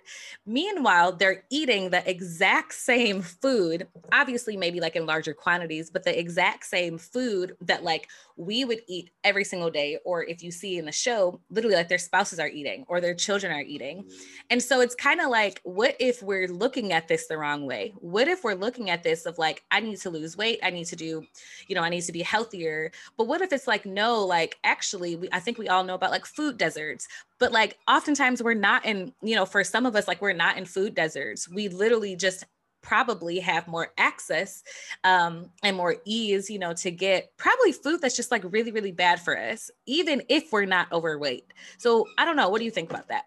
[0.46, 6.18] Meanwhile, they're eating the exact same food, obviously, maybe like in larger quantities, but the
[6.18, 9.98] exact same food that like we would eat every single day.
[10.04, 13.14] Or if you see in the show, literally like their spouses are eating or their
[13.14, 14.04] children are eating.
[14.04, 14.12] Mm.
[14.50, 17.92] And so it's kind of like, what if we're looking at this the wrong way?
[17.98, 20.86] What if we're looking at this of like, I need to lose weight, I need
[20.86, 21.24] to do,
[21.68, 22.92] you know, I need to be healthier.
[23.16, 26.10] But what if it's like, no, like actually, we, I think we all know about
[26.10, 27.08] like food deserts,
[27.40, 30.56] but like oftentimes we're not in you know for some of us like we're not
[30.56, 32.44] in food deserts we literally just
[32.82, 34.62] probably have more access
[35.04, 38.92] um, and more ease you know to get probably food that's just like really really
[38.92, 42.70] bad for us even if we're not overweight so i don't know what do you
[42.70, 43.24] think about that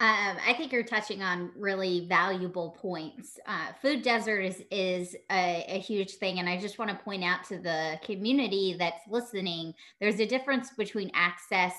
[0.00, 3.38] um, I think you're touching on really valuable points.
[3.46, 7.22] Uh, food desert is is a, a, huge thing, and I just want to point
[7.22, 9.72] out to the community that's listening.
[10.00, 11.74] There's a difference between access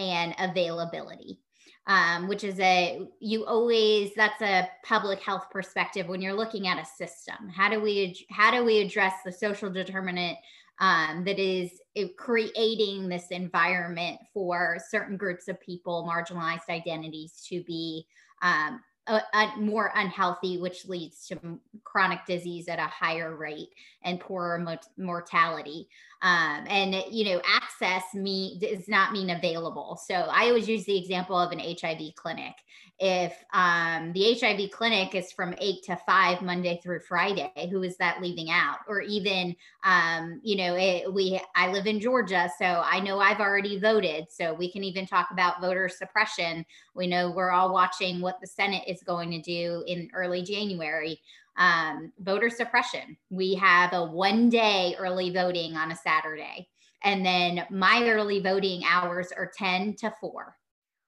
[0.00, 1.38] and availability.
[1.86, 6.78] Um, which is a you always that's a public health perspective when you're looking at
[6.78, 10.36] a system how do we how do we address the social determinant
[10.78, 11.70] um, that is
[12.16, 18.06] creating this environment for certain groups of people marginalized identities to be
[18.42, 18.80] um,
[19.10, 23.70] a more unhealthy, which leads to chronic disease at a higher rate
[24.02, 24.64] and poorer
[24.96, 25.88] mortality.
[26.22, 29.98] Um, and you know, access me does not mean available.
[30.06, 32.54] So I always use the example of an HIV clinic.
[33.02, 37.96] If um, the HIV clinic is from eight to five Monday through Friday, who is
[37.96, 38.80] that leaving out?
[38.86, 43.40] Or even, um, you know, it, we I live in Georgia, so I know I've
[43.40, 44.26] already voted.
[44.30, 46.66] So we can even talk about voter suppression.
[46.94, 51.20] We know we're all watching what the Senate is going to do in early January
[51.56, 53.16] um, voter suppression.
[53.28, 56.68] We have a one day early voting on a Saturday.
[57.02, 60.56] And then my early voting hours are 10 to 4.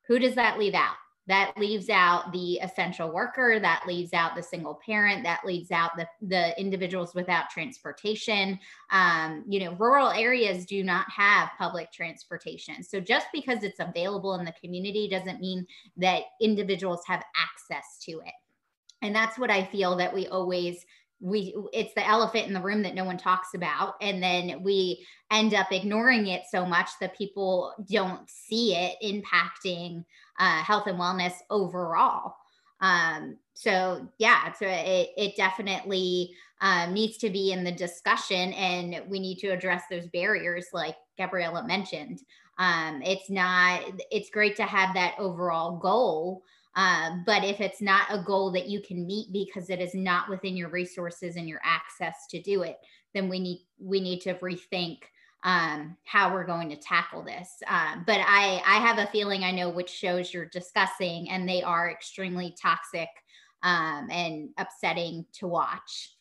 [0.07, 0.97] Who does that leave out?
[1.29, 5.93] That leaves out the essential worker, that leaves out the single parent, that leaves out
[5.97, 8.59] the, the individuals without transportation.
[8.91, 12.83] Um, you know, rural areas do not have public transportation.
[12.83, 18.13] So just because it's available in the community doesn't mean that individuals have access to
[18.13, 18.35] it
[19.03, 20.87] and that's what i feel that we always
[21.21, 25.07] we it's the elephant in the room that no one talks about and then we
[25.31, 30.05] end up ignoring it so much that people don't see it impacting
[30.39, 32.37] uh, health and wellness overall.
[32.81, 39.03] Um, so yeah so it, it definitely um, needs to be in the discussion and
[39.09, 42.21] we need to address those barriers like gabriella mentioned.
[42.59, 46.43] Um, it's not it's great to have that overall goal
[46.75, 50.29] uh, but if it's not a goal that you can meet because it is not
[50.29, 52.79] within your resources and your access to do it,
[53.15, 55.01] then we need we need to rethink
[55.45, 57.63] um, how we're going to tackle this.
[57.69, 61.63] Uh, but I I have a feeling I know which shows you're discussing, and they
[61.63, 63.09] are extremely toxic
[63.63, 66.17] um, and upsetting to watch.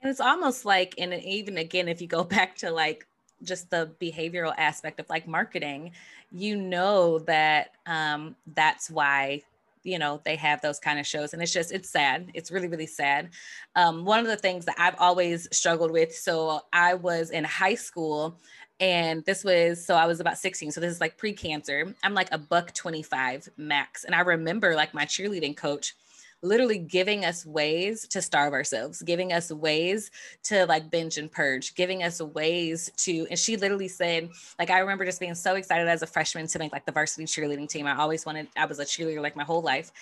[0.00, 3.06] And it's almost like, and even again, if you go back to like
[3.42, 5.92] just the behavioral aspect of like marketing,
[6.30, 9.42] you know that um, that's why
[9.84, 12.68] you know they have those kind of shows and it's just it's sad it's really
[12.68, 13.30] really sad.
[13.74, 17.74] Um, one of the things that i've always struggled with so i was in high
[17.74, 18.40] school
[18.80, 21.94] and this was so i was about 16 so this is like pre-cancer.
[22.02, 25.94] I'm like a buck 25 max and i remember like my cheerleading coach
[26.42, 30.10] literally giving us ways to starve ourselves, giving us ways
[30.42, 34.28] to like binge and purge, giving us ways to, and she literally said,
[34.58, 37.24] like, I remember just being so excited as a freshman to make like the varsity
[37.24, 37.86] cheerleading team.
[37.86, 39.92] I always wanted, I was a cheerleader like my whole life.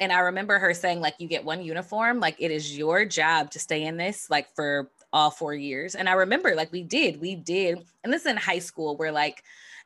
[0.00, 3.50] And I remember her saying, like, you get one uniform, like, it is your job
[3.50, 5.94] to stay in this, like, for all four years.
[5.94, 7.84] And I remember, like, we did, we did.
[8.02, 9.42] And this is in high school where, like,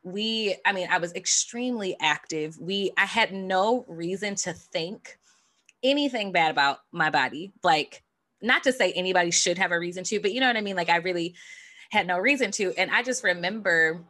[0.07, 5.16] we i mean i was extremely active we i had no reason to think
[5.85, 7.53] anything bad about my body.
[7.62, 8.03] Like,
[8.43, 10.76] not to say anybody should have a reason to, but you know what I mean?
[10.76, 11.37] Like, I really
[11.91, 12.72] had no reason to.
[12.76, 14.05] And I just remember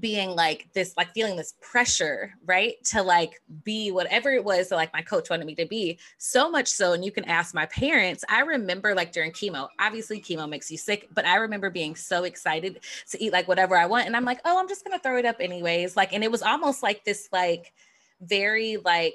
[0.00, 4.76] being like this like feeling this pressure right to like be whatever it was that
[4.76, 7.66] like my coach wanted me to be so much so and you can ask my
[7.66, 11.94] parents i remember like during chemo obviously chemo makes you sick but i remember being
[11.94, 14.98] so excited to eat like whatever i want and i'm like oh i'm just gonna
[14.98, 17.72] throw it up anyways like and it was almost like this like
[18.20, 19.14] very like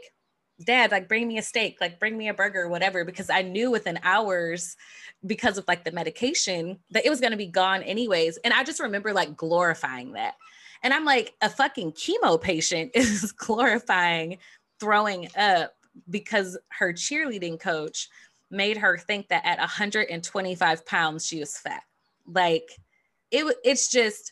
[0.64, 3.72] dad like bring me a steak like bring me a burger whatever because i knew
[3.72, 4.76] within hours
[5.26, 8.64] because of like the medication that it was going to be gone anyways and i
[8.64, 10.36] just remember like glorifying that
[10.82, 14.38] and I'm like, a fucking chemo patient is glorifying
[14.80, 15.76] throwing up
[16.10, 18.10] because her cheerleading coach
[18.52, 21.84] made her think that at 125 pounds she was fat.
[22.26, 22.72] Like
[23.32, 24.32] it it's just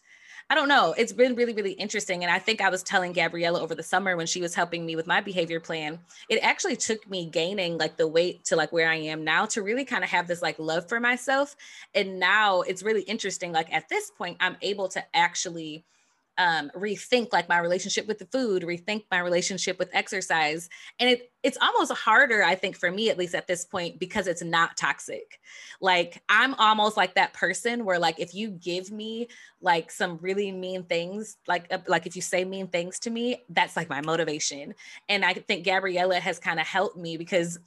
[0.50, 0.96] I don't know.
[0.98, 2.24] It's been really, really interesting.
[2.24, 4.96] And I think I was telling Gabriella over the summer when she was helping me
[4.96, 8.90] with my behavior plan, it actually took me gaining like the weight to like where
[8.90, 11.58] I am now to really kind of have this like love for myself.
[11.94, 13.52] And now it's really interesting.
[13.52, 15.84] Like at this point, I'm able to actually
[16.38, 20.70] um, rethink like my relationship with the food, rethink my relationship with exercise.
[21.00, 24.28] And it it's almost harder, I think, for me, at least at this point, because
[24.28, 25.40] it's not toxic.
[25.80, 29.28] Like I'm almost like that person where like if you give me
[29.62, 33.44] like some really mean things, like uh, like if you say mean things to me,
[33.50, 34.74] that's like my motivation.
[35.10, 37.60] And I think Gabriella has kind of helped me because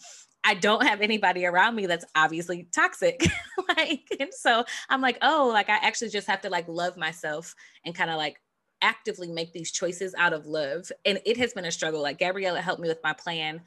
[0.43, 3.23] I don't have anybody around me that's obviously toxic.
[3.77, 7.55] like, and so I'm like, oh, like I actually just have to like love myself
[7.85, 8.41] and kind of like
[8.83, 10.91] actively make these choices out of love.
[11.05, 12.03] And it has been a struggle.
[12.03, 13.63] Like Gabriella helped me with my plan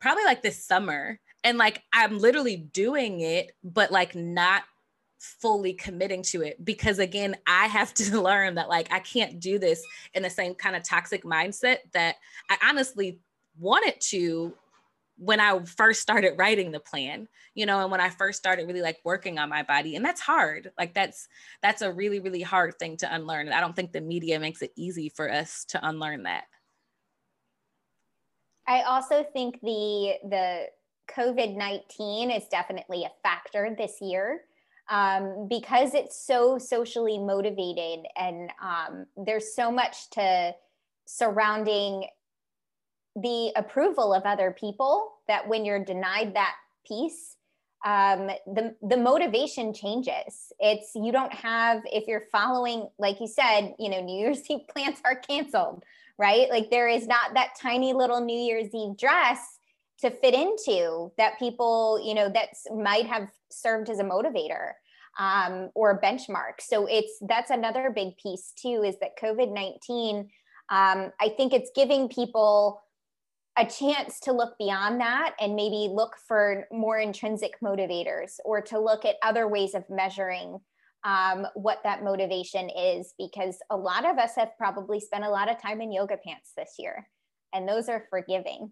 [0.00, 1.18] probably like this summer.
[1.44, 4.64] And like I'm literally doing it, but like not
[5.40, 9.58] fully committing to it because again i have to learn that like i can't do
[9.58, 12.16] this in the same kind of toxic mindset that
[12.50, 13.18] i honestly
[13.58, 14.52] wanted to
[15.16, 18.82] when I first started writing the plan, you know, and when I first started really
[18.82, 19.96] like working on my body.
[19.96, 20.72] And that's hard.
[20.78, 21.28] Like that's
[21.62, 23.46] that's a really, really hard thing to unlearn.
[23.46, 26.44] And I don't think the media makes it easy for us to unlearn that.
[28.66, 30.66] I also think the the
[31.14, 34.40] COVID-19 is definitely a factor this year.
[34.90, 40.52] Um, because it's so socially motivated and um, there's so much to
[41.06, 42.06] surrounding
[43.16, 46.54] the approval of other people that when you're denied that
[46.86, 47.36] piece
[47.84, 50.52] um, the the motivation changes.
[50.58, 54.66] It's you don't have if you're following like you said you know new year's eve
[54.68, 55.84] plans are canceled
[56.18, 56.48] right?
[56.50, 59.58] Like there is not that tiny little new year's eve dress
[60.00, 64.72] to fit into that people you know that might have served as a motivator
[65.18, 66.60] um, or a benchmark.
[66.60, 70.28] So it's that's another big piece too is that covid-19
[70.70, 72.82] um, i think it's giving people
[73.56, 78.78] a chance to look beyond that and maybe look for more intrinsic motivators or to
[78.78, 80.58] look at other ways of measuring
[81.04, 85.50] um, what that motivation is because a lot of us have probably spent a lot
[85.50, 87.06] of time in yoga pants this year
[87.52, 88.70] and those are forgiving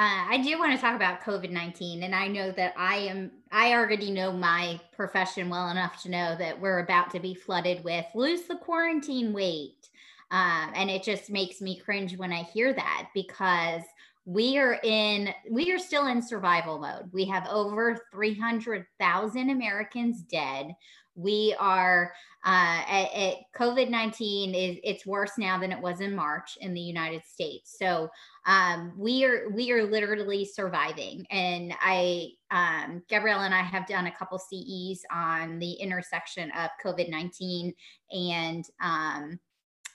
[0.00, 2.04] uh, I do want to talk about COVID 19.
[2.04, 6.36] And I know that I am, I already know my profession well enough to know
[6.38, 9.89] that we're about to be flooded with lose the quarantine weight.
[10.30, 13.82] Um, and it just makes me cringe when I hear that because
[14.24, 17.10] we are in we are still in survival mode.
[17.12, 20.74] We have over 300000 americans dead.
[21.16, 22.12] We are
[22.46, 26.80] uh, at, at, covid-19 is it's worse now than it was in march in the
[26.80, 27.76] united states.
[27.78, 28.08] So
[28.46, 31.26] um, we are we are literally surviving.
[31.30, 36.70] And i um, gabrielle and i have done a couple ces on the intersection of
[36.84, 37.74] covid-19
[38.12, 39.40] and um,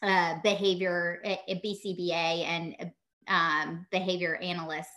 [0.05, 2.91] uh, behavior at, at BCBA and
[3.27, 4.91] um, behavior analysts.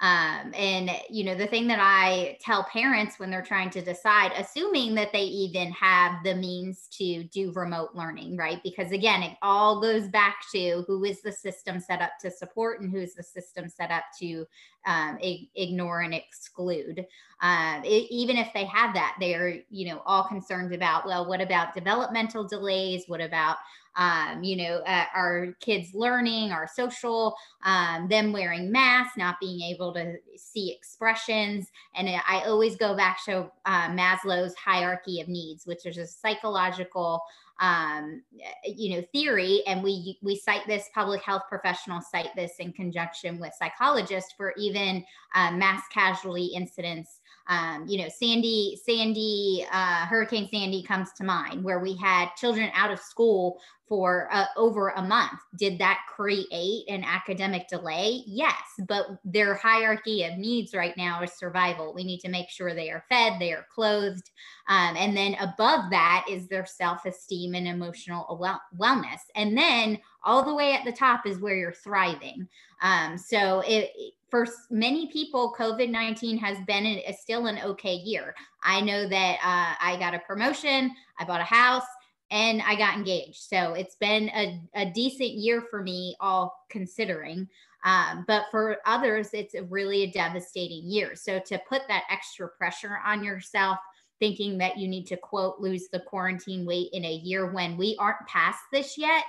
[0.00, 4.30] Um, and you know, the thing that I tell parents when they're trying to decide,
[4.36, 8.60] assuming that they even have the means to do remote learning, right?
[8.62, 12.80] Because again, it all goes back to who is the system set up to support
[12.80, 14.46] and who's the system set up to
[14.86, 15.18] um,
[15.56, 17.04] ignore and exclude.
[17.42, 21.40] Uh, it, even if they have that, they're you know all concerned about well, what
[21.40, 23.02] about developmental delays?
[23.08, 23.56] What about
[23.98, 29.60] um, you know, uh, our kids learning, our social, um, them wearing masks, not being
[29.60, 31.66] able to see expressions.
[31.96, 37.20] And I always go back to uh, Maslow's hierarchy of needs, which is a psychological
[37.60, 38.22] um,
[38.64, 43.40] you know theory and we we cite this public health professionals cite this in conjunction
[43.40, 47.18] with psychologists for even uh, mass casualty incidents
[47.48, 52.70] Um, you know, Sandy, Sandy, uh, Hurricane Sandy comes to mind, where we had children
[52.74, 53.58] out of school
[53.88, 55.40] for uh, over a month.
[55.58, 58.22] Did that create an academic delay?
[58.26, 58.54] Yes,
[58.86, 61.94] but their hierarchy of needs right now is survival.
[61.94, 64.30] We need to make sure they are fed, they are clothed.
[64.68, 69.20] Um, and then above that is their self esteem and emotional well- wellness.
[69.34, 72.46] And then all the way at the top is where you're thriving.
[72.82, 73.90] Um, so it,
[74.30, 78.34] for many people, COVID 19 has been a, still an okay year.
[78.62, 81.86] I know that uh, I got a promotion, I bought a house,
[82.30, 83.42] and I got engaged.
[83.42, 87.48] So it's been a, a decent year for me, all considering.
[87.84, 91.14] Um, but for others, it's a really a devastating year.
[91.14, 93.78] So to put that extra pressure on yourself,
[94.18, 97.96] thinking that you need to quote lose the quarantine weight in a year when we
[97.98, 99.22] aren't past this yet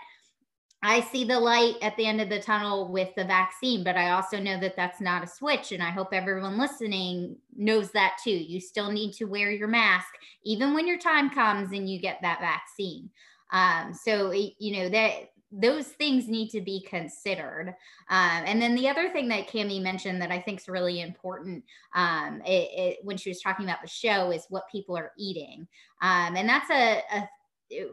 [0.82, 4.12] I see the light at the end of the tunnel with the vaccine, but I
[4.12, 5.74] also know that that's not a switch.
[5.74, 8.32] And I hope everyone listening knows that too.
[8.32, 10.08] You still need to wear your mask,
[10.46, 13.10] even when your time comes and you get that vaccine.
[13.52, 17.76] Um, so, you know, that those things need to be considered.
[18.10, 21.64] Um, and then the other thing that Cami mentioned that I think is really important
[21.96, 25.68] um, it, it, when she was talking about the show is what people are eating.
[26.02, 27.30] Um, and that's a, a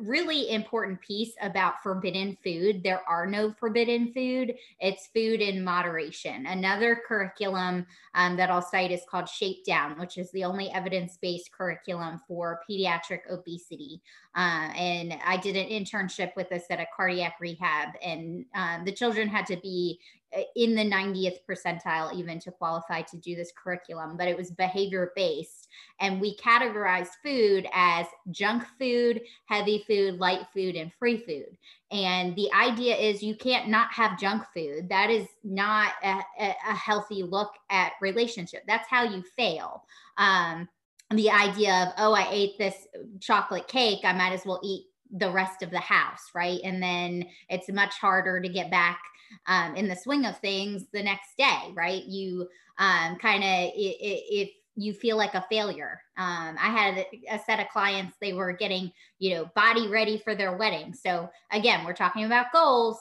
[0.00, 2.82] really important piece about forbidden food.
[2.82, 4.54] There are no forbidden food.
[4.80, 6.46] It's food in moderation.
[6.46, 11.18] Another curriculum um, that I'll cite is called Shape Down, which is the only evidence
[11.20, 14.00] based curriculum for pediatric obesity.
[14.34, 18.92] Uh, and I did an internship with this at a cardiac rehab, and um, the
[18.92, 20.15] children had to be uh,
[20.54, 25.12] in the 90th percentile even to qualify to do this curriculum, but it was behavior
[25.14, 25.68] based.
[26.00, 31.56] And we categorized food as junk food, heavy food, light food, and free food.
[31.90, 34.88] And the idea is you can't not have junk food.
[34.88, 38.64] That is not a, a healthy look at relationship.
[38.66, 39.84] That's how you fail.
[40.18, 40.68] Um,
[41.10, 42.86] the idea of, oh, I ate this
[43.20, 46.58] chocolate cake, I might as well eat the rest of the house, right?
[46.64, 49.00] And then it's much harder to get back
[49.46, 52.04] um, in the swing of things the next day, right?
[52.04, 52.48] You
[52.78, 56.00] um, kind of, if you feel like a failure.
[56.18, 60.34] Um, I had a set of clients, they were getting, you know, body ready for
[60.34, 60.92] their wedding.
[60.94, 62.98] So again, we're talking about goals.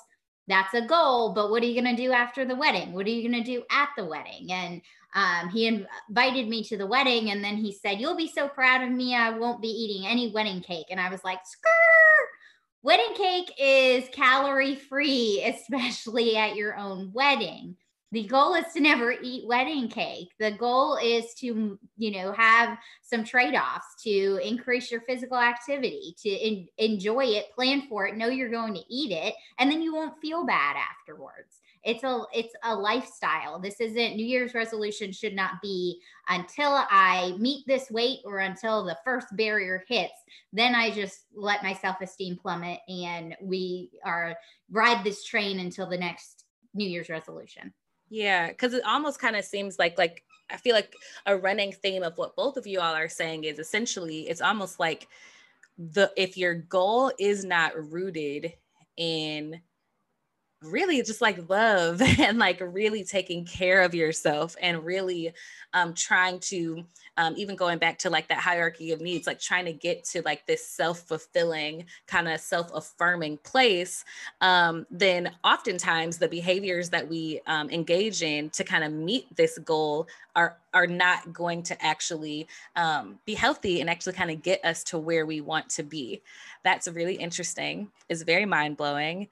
[0.47, 2.93] That's a goal, but what are you going to do after the wedding?
[2.93, 4.51] What are you going to do at the wedding?
[4.51, 4.81] And
[5.15, 8.83] um, he invited me to the wedding and then he said, You'll be so proud
[8.83, 9.15] of me.
[9.15, 10.87] I won't be eating any wedding cake.
[10.91, 12.24] And I was like, Skrr!
[12.85, 17.77] Wedding cake is calorie free, especially at your own wedding.
[18.11, 20.29] The goal is to never eat wedding cake.
[20.39, 26.15] The goal is to, you know, have some trade offs to increase your physical activity,
[26.21, 29.91] to enjoy it, plan for it, know you're going to eat it, and then you
[29.91, 33.59] won't feel bad afterwards it's a it's a lifestyle.
[33.59, 38.83] This isn't new year's resolution should not be until i meet this weight or until
[38.83, 40.13] the first barrier hits
[40.53, 44.35] then i just let my self-esteem plummet and we are
[44.71, 47.73] ride this train until the next new year's resolution.
[48.09, 52.03] Yeah because it almost kind of seems like like i feel like a running theme
[52.03, 55.07] of what both of you all are saying is essentially it's almost like
[55.77, 58.53] the if your goal is not rooted
[58.97, 59.59] in
[60.63, 65.33] really just like love and like really taking care of yourself and really
[65.73, 66.85] um, trying to
[67.17, 70.21] um, even going back to like that hierarchy of needs like trying to get to
[70.23, 74.03] like this self-fulfilling kind of self-affirming place
[74.41, 79.57] um, then oftentimes the behaviors that we um, engage in to kind of meet this
[79.59, 84.63] goal are are not going to actually um, be healthy and actually kind of get
[84.65, 86.21] us to where we want to be.
[86.65, 87.89] That's really interesting.
[88.09, 89.29] Is very mind-blowing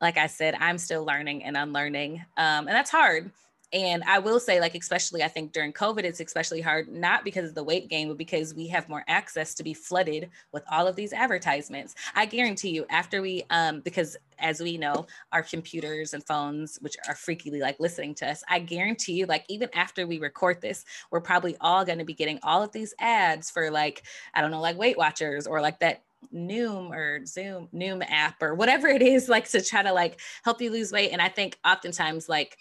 [0.00, 2.24] like I said, I'm still learning and unlearning.
[2.36, 3.30] Um, and that's hard.
[3.72, 7.48] And I will say, like, especially I think during COVID, it's especially hard, not because
[7.48, 10.86] of the weight gain, but because we have more access to be flooded with all
[10.86, 11.96] of these advertisements.
[12.14, 16.96] I guarantee you, after we, um, because as we know, our computers and phones, which
[17.08, 20.84] are freakily like listening to us, I guarantee you, like, even after we record this,
[21.10, 24.52] we're probably all going to be getting all of these ads for, like, I don't
[24.52, 26.04] know, like Weight Watchers or like that
[26.34, 30.60] Noom or Zoom, Noom app or whatever it is, like to try to like help
[30.60, 31.10] you lose weight.
[31.10, 32.56] And I think oftentimes like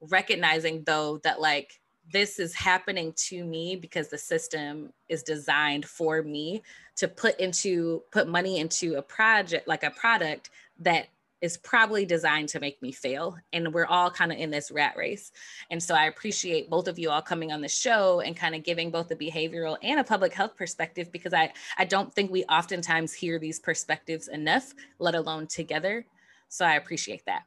[0.00, 1.80] recognizing though that like
[2.12, 6.62] this is happening to me because the system is designed for me
[6.96, 11.08] to put into put money into a project like a product that
[11.46, 13.38] is probably designed to make me fail.
[13.52, 15.32] And we're all kind of in this rat race.
[15.70, 18.64] And so I appreciate both of you all coming on the show and kind of
[18.64, 22.44] giving both a behavioral and a public health perspective because I, I don't think we
[22.44, 26.04] oftentimes hear these perspectives enough, let alone together.
[26.48, 27.44] So I appreciate that.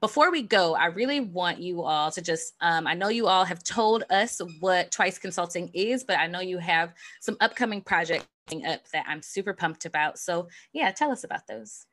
[0.00, 3.44] before we go, I really want you all to just, um, I know you all
[3.44, 8.26] have told us what Twice Consulting is, but I know you have some upcoming projects
[8.66, 10.18] up that I'm super pumped about.
[10.18, 11.86] So, yeah, tell us about those.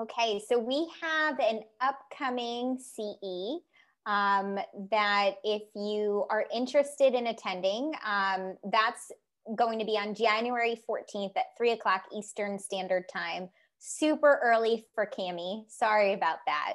[0.00, 3.60] Okay, so we have an upcoming CE
[4.06, 4.58] um,
[4.90, 9.12] that if you are interested in attending, um, that's
[9.56, 13.48] going to be on January 14th at 3 o'clock Eastern Standard Time.
[13.78, 15.64] Super early for Cami.
[15.68, 16.74] Sorry about that.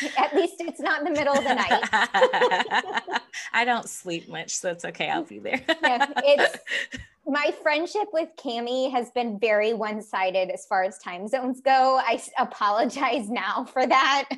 [0.18, 3.20] At least it's not in the middle of the night.
[3.52, 5.08] I don't sleep much, so it's okay.
[5.10, 5.60] I'll be there.
[5.82, 6.58] yeah, it's
[7.26, 12.00] my friendship with Cami has been very one-sided as far as time zones go.
[12.02, 14.28] I apologize now for that.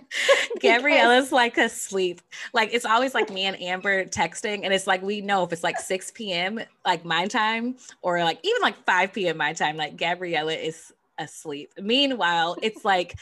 [0.60, 2.20] Gabriella's like asleep.
[2.52, 5.62] Like it's always like me and Amber texting, and it's like we know if it's
[5.62, 6.60] like 6 p.m.
[6.84, 9.36] like my time, or like even like 5 p.m.
[9.36, 11.72] my time, like Gabriella is asleep.
[11.80, 13.16] Meanwhile, it's like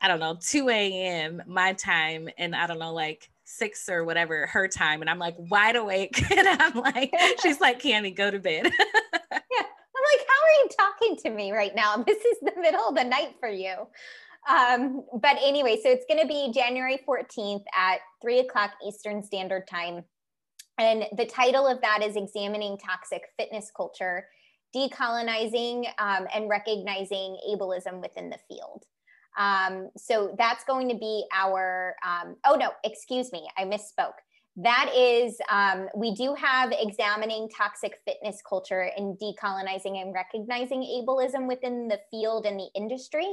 [0.00, 1.42] I don't know, 2 a.m.
[1.46, 5.00] my time, and I don't know, like six or whatever her time.
[5.00, 6.22] And i'm like wide awake.
[6.30, 8.70] And i'm like she's like Cami go to bed.
[9.50, 9.64] Yeah.
[9.64, 11.96] I'm like how are you talking to me right now?
[12.06, 13.74] This is the middle of the night for you.
[14.48, 19.66] Um, but anyway so it's going to be january 14th at 3 o'clock eastern standard
[19.66, 20.04] time.
[20.78, 24.26] And the title of that is examining toxic fitness culture
[24.76, 28.84] decolonizing um, and recognizing ableism within the field
[29.38, 34.18] um, so that's going to be our, um, oh no, excuse me, I misspoke.
[34.56, 41.46] That is, um, we do have examining toxic fitness culture and decolonizing and recognizing ableism
[41.46, 43.32] within the field and the industry.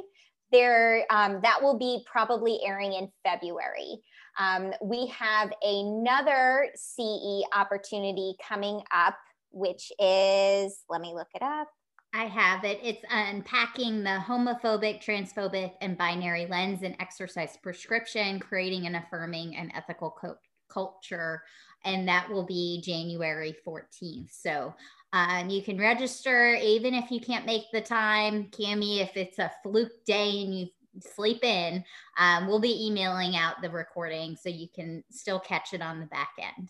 [0.51, 4.01] There, um, that will be probably airing in February.
[4.39, 9.17] Um, we have another CE opportunity coming up,
[9.49, 11.69] which is, let me look it up.
[12.15, 12.79] I have it.
[12.81, 19.69] It's unpacking the homophobic, transphobic, and binary lens in exercise prescription, creating an affirming and
[19.75, 20.37] ethical co-
[20.69, 21.43] culture.
[21.83, 24.31] And that will be January 14th.
[24.31, 24.73] So
[25.11, 28.45] um, you can register even if you can't make the time.
[28.45, 30.67] Cami, if it's a fluke day and you
[31.01, 31.83] sleep in,
[32.17, 36.05] um, we'll be emailing out the recording so you can still catch it on the
[36.05, 36.69] back end.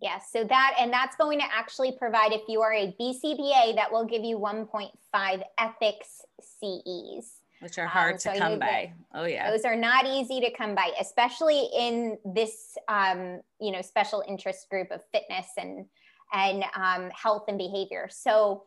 [0.00, 3.90] Yes, so that, and that's going to actually provide, if you are a BCBA, that
[3.90, 7.40] will give you 1.5 ethics CEs.
[7.60, 8.92] Which are hard um, so to come by.
[9.14, 9.50] oh yeah.
[9.50, 14.68] Those are not easy to come by, especially in this, um, you know, special interest
[14.68, 15.86] group of fitness and,
[16.34, 18.08] and um, health and behavior.
[18.10, 18.64] So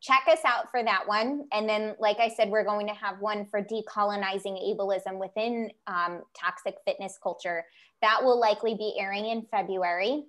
[0.00, 1.44] check us out for that one.
[1.52, 6.22] And then, like I said, we're going to have one for decolonizing ableism within um,
[6.36, 7.64] toxic fitness culture.
[8.00, 10.24] That will likely be airing in February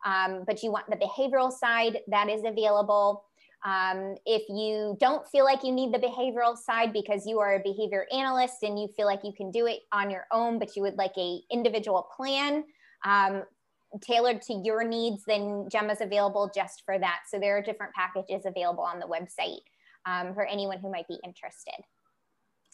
[0.05, 3.25] um, but you want the behavioral side, that is available.
[3.65, 7.61] Um, if you don't feel like you need the behavioral side because you are a
[7.61, 10.83] behavior analyst and you feel like you can do it on your own, but you
[10.83, 12.65] would like a individual plan
[13.07, 13.43] um,
[14.03, 17.21] tailored to your needs, then Gemma's available just for that.
[17.31, 19.61] So there are different packages available on the website
[20.05, 21.85] um, for anyone who might be interested.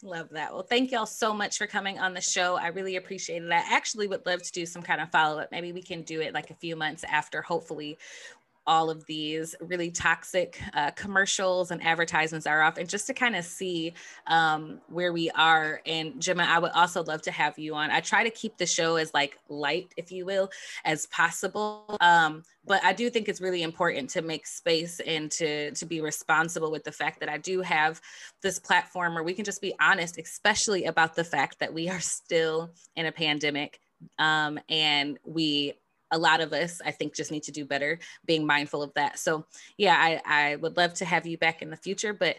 [0.03, 0.51] Love that.
[0.51, 2.55] Well, thank y'all so much for coming on the show.
[2.55, 3.51] I really appreciate it.
[3.51, 5.51] I actually would love to do some kind of follow up.
[5.51, 7.99] Maybe we can do it like a few months after, hopefully,
[8.67, 13.35] all of these really toxic uh, commercials and advertisements are off and just to kind
[13.35, 13.93] of see
[14.27, 15.81] um, where we are.
[15.85, 17.91] And Gemma I would also love to have you on.
[17.91, 20.49] I try to keep the show as like light if you will
[20.85, 25.71] as possible um, but I do think it's really important to make space and to
[25.71, 28.01] to be responsible with the fact that I do have
[28.41, 31.99] this platform where we can just be honest especially about the fact that we are
[31.99, 33.79] still in a pandemic
[34.19, 35.73] um, and we
[36.11, 39.17] a lot of us i think just need to do better being mindful of that
[39.19, 39.45] so
[39.77, 42.37] yeah i, I would love to have you back in the future but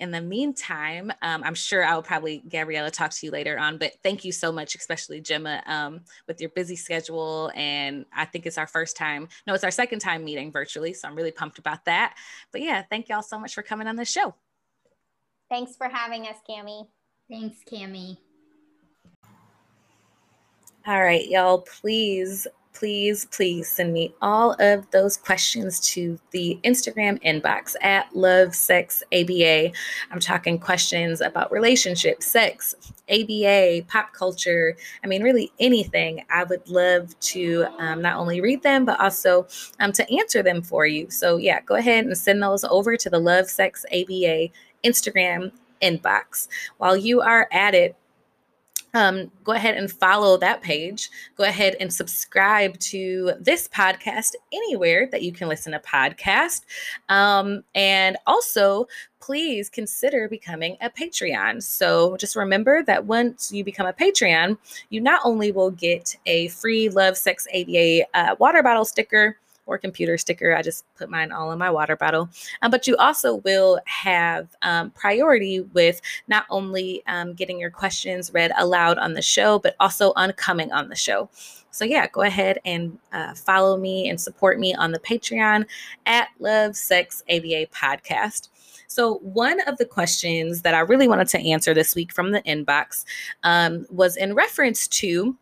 [0.00, 3.92] in the meantime, um, I'm sure I'll probably, Gabriella, talk to you later on, but
[4.02, 7.52] thank you so much, especially Gemma, um, with your busy schedule.
[7.54, 10.94] And I think it's our first time, no, it's our second time meeting virtually.
[10.94, 12.16] So I'm really pumped about that.
[12.50, 14.34] But yeah, thank y'all so much for coming on the show.
[15.50, 16.88] Thanks for having us, Cami.
[17.30, 18.16] Thanks, Cami.
[20.86, 27.22] All right, y'all, please please, please send me all of those questions to the Instagram
[27.22, 29.72] inbox at Love Sex ABA.
[30.10, 32.74] I'm talking questions about relationships, sex,
[33.10, 34.76] ABA, pop culture.
[35.04, 36.24] I mean, really anything.
[36.30, 39.46] I would love to um, not only read them, but also
[39.80, 41.10] um, to answer them for you.
[41.10, 44.48] So, yeah, go ahead and send those over to the Love Sex ABA
[44.84, 45.52] Instagram
[45.82, 46.48] inbox.
[46.78, 47.96] While you are at it,
[48.94, 51.10] um, go ahead and follow that page.
[51.36, 56.62] Go ahead and subscribe to this podcast anywhere that you can listen to podcast.
[57.08, 58.86] Um, and also,
[59.20, 61.62] please consider becoming a Patreon.
[61.62, 64.56] So just remember that once you become a Patreon,
[64.88, 69.36] you not only will get a free Love Sex ABA uh, water bottle sticker
[69.66, 70.54] or computer sticker.
[70.54, 72.28] I just put mine all in my water bottle.
[72.62, 78.32] Um, but you also will have um, priority with not only um, getting your questions
[78.32, 81.28] read aloud on the show, but also on coming on the show.
[81.70, 85.66] So, yeah, go ahead and uh, follow me and support me on the Patreon
[86.06, 88.48] at Love Sex ABA Podcast.
[88.88, 92.42] So, one of the questions that I really wanted to answer this week from the
[92.42, 93.04] inbox
[93.44, 95.36] um, was in reference to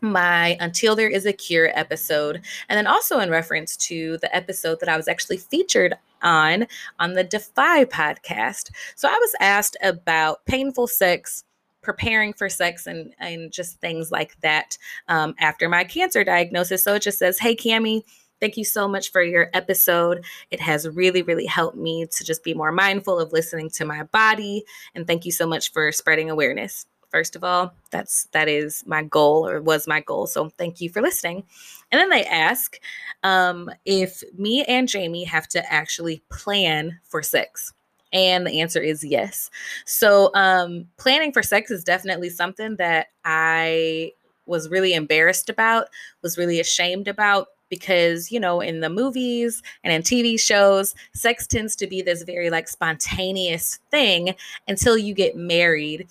[0.00, 4.80] my Until There Is a Cure episode, and then also in reference to the episode
[4.80, 6.66] that I was actually featured on
[6.98, 8.70] on the Defy podcast.
[8.94, 11.44] So I was asked about painful sex,
[11.82, 14.78] preparing for sex, and and just things like that
[15.08, 16.84] um, after my cancer diagnosis.
[16.84, 18.02] So it just says, "Hey, Cami."
[18.38, 20.22] Thank you so much for your episode.
[20.50, 24.02] It has really, really helped me to just be more mindful of listening to my
[24.02, 24.62] body.
[24.94, 29.02] And thank you so much for spreading awareness first of all that's that is my
[29.02, 31.44] goal or was my goal so thank you for listening.
[31.92, 32.78] And then they ask
[33.22, 37.72] um, if me and jamie have to actually plan for sex
[38.12, 39.50] and the answer is yes.
[39.84, 44.12] So um, planning for sex is definitely something that i
[44.46, 45.88] was really embarrassed about
[46.22, 51.46] was really ashamed about because you know in the movies and in TV shows sex
[51.46, 54.34] tends to be this very like spontaneous thing
[54.68, 56.06] until you get married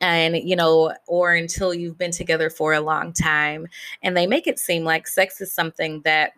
[0.00, 3.66] and you know or until you've been together for a long time
[4.02, 6.32] and they make it seem like sex is something that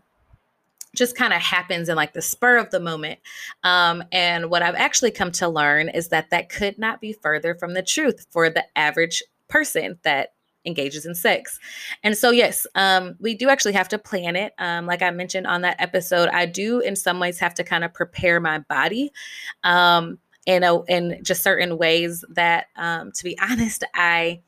[0.97, 3.19] just kind of happens in like the spur of the moment
[3.65, 7.55] um, and what i've actually come to learn is that that could not be further
[7.55, 10.33] from the truth for the average person that
[10.65, 11.59] engages in sex.
[12.03, 14.53] And so, yes, um, we do actually have to plan it.
[14.59, 17.85] Um, like I mentioned on that episode, I do in some ways have to kind
[17.85, 19.11] of prepare my body.
[19.65, 24.41] Um, in a in just certain ways that um, to be honest i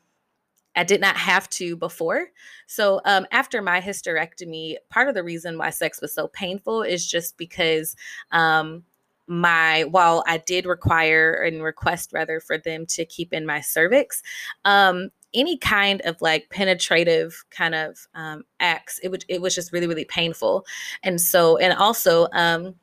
[0.75, 2.29] i did not have to before.
[2.65, 7.05] So um, after my hysterectomy part of the reason why sex was so painful is
[7.05, 7.95] just because
[8.31, 8.83] um,
[9.27, 14.21] my while i did require and request rather for them to keep in my cervix
[14.65, 19.71] um, any kind of like penetrative kind of um, acts it would it was just
[19.71, 20.65] really really painful.
[21.03, 22.75] And so and also um,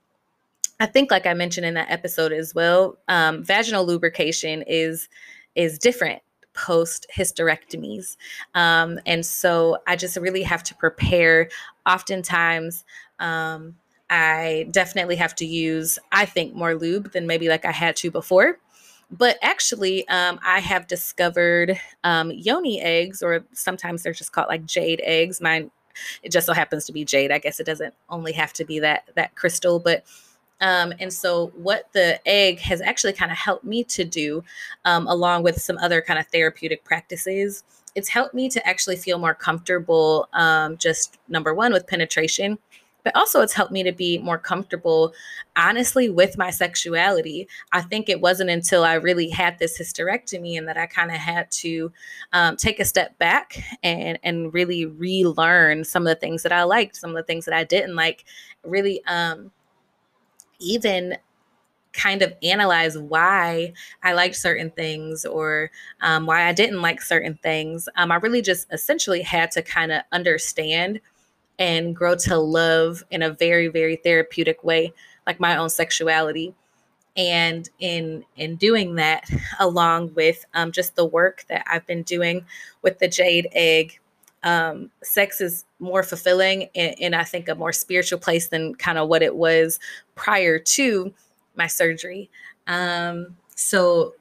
[0.80, 5.08] I think, like I mentioned in that episode as well, um, vaginal lubrication is
[5.54, 6.22] is different
[6.54, 8.16] post hysterectomies,
[8.54, 11.50] um, and so I just really have to prepare.
[11.86, 12.84] Oftentimes,
[13.18, 13.76] um,
[14.08, 18.10] I definitely have to use, I think, more lube than maybe like I had to
[18.10, 18.58] before.
[19.10, 24.64] But actually, um, I have discovered um, yoni eggs, or sometimes they're just called like
[24.64, 25.40] jade eggs.
[25.42, 25.70] Mine,
[26.22, 27.32] it just so happens to be jade.
[27.32, 30.04] I guess it doesn't only have to be that that crystal, but
[30.60, 34.44] um, and so, what the egg has actually kind of helped me to do,
[34.84, 39.18] um, along with some other kind of therapeutic practices, it's helped me to actually feel
[39.18, 42.58] more comfortable, um, just number one, with penetration,
[43.04, 45.12] but also it's helped me to be more comfortable,
[45.56, 47.48] honestly, with my sexuality.
[47.72, 51.16] I think it wasn't until I really had this hysterectomy and that I kind of
[51.16, 51.90] had to
[52.32, 56.64] um, take a step back and, and really relearn some of the things that I
[56.64, 58.24] liked, some of the things that I didn't like,
[58.64, 59.02] really.
[60.60, 61.16] Even
[61.92, 67.38] kind of analyze why I liked certain things or um, why I didn't like certain
[67.42, 67.88] things.
[67.96, 71.00] Um, I really just essentially had to kind of understand
[71.58, 74.92] and grow to love in a very, very therapeutic way,
[75.26, 76.54] like my own sexuality.
[77.16, 79.28] And in in doing that,
[79.60, 82.46] along with um, just the work that I've been doing
[82.82, 84.00] with the jade egg
[84.42, 88.98] um, sex is more fulfilling and, in, I think, a more spiritual place than kind
[88.98, 89.78] of what it was
[90.14, 91.12] prior to
[91.56, 92.30] my surgery.
[92.66, 94.14] Um, so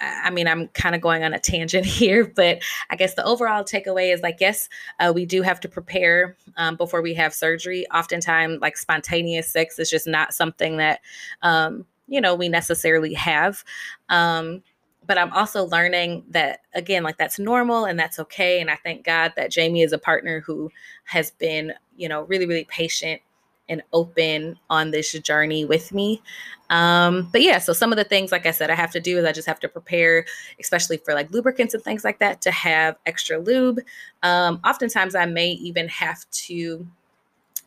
[0.00, 3.64] I mean, I'm kind of going on a tangent here, but I guess the overall
[3.64, 4.68] takeaway is like, yes,
[5.00, 7.86] uh, we do have to prepare um, before we have surgery.
[7.90, 11.00] Oftentimes, like spontaneous sex is just not something that,
[11.42, 13.64] um, you know, we necessarily have.
[14.08, 14.62] Um,
[15.08, 18.60] but I'm also learning that, again, like that's normal and that's okay.
[18.60, 20.70] And I thank God that Jamie is a partner who
[21.04, 23.22] has been, you know, really, really patient
[23.70, 26.22] and open on this journey with me.
[26.70, 29.18] Um, but yeah, so some of the things, like I said, I have to do
[29.18, 30.26] is I just have to prepare,
[30.60, 33.80] especially for like lubricants and things like that, to have extra lube.
[34.22, 36.86] Um, oftentimes, I may even have to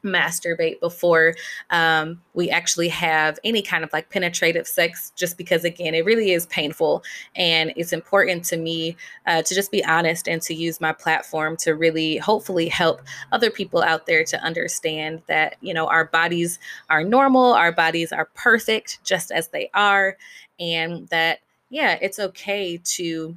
[0.04, 1.36] masturbate before
[1.70, 6.32] um, we actually have any kind of like penetrative sex, just because, again, it really
[6.32, 7.04] is painful.
[7.36, 8.96] And it's important to me
[9.28, 13.52] uh, to just be honest and to use my platform to really hopefully help other
[13.52, 18.30] people out there to understand that, you know, our bodies are normal, our bodies are
[18.34, 20.18] perfect just as they are,
[20.60, 21.40] and that,
[21.70, 23.36] yeah, it's okay to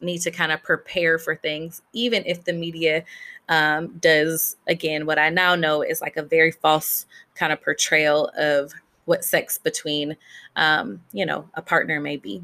[0.00, 3.04] need to kind of prepare for things, even if the media
[3.48, 8.30] um, does, again, what I now know is like a very false kind of portrayal
[8.36, 8.72] of
[9.04, 10.16] what sex between,
[10.56, 12.42] um, you know, a partner may be.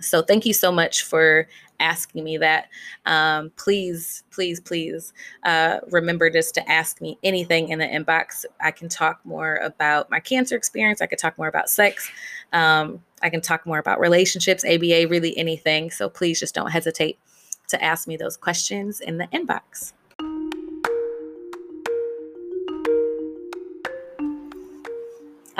[0.00, 1.46] So thank you so much for
[1.78, 2.68] asking me that.
[3.06, 5.12] Um, please, please, please
[5.44, 8.44] uh, remember just to ask me anything in the inbox.
[8.60, 11.00] I can talk more about my cancer experience.
[11.00, 12.10] I could talk more about sex.
[12.52, 15.90] Um, I can talk more about relationships, ABA, really anything.
[15.90, 17.18] So please just don't hesitate
[17.68, 19.92] to ask me those questions in the inbox.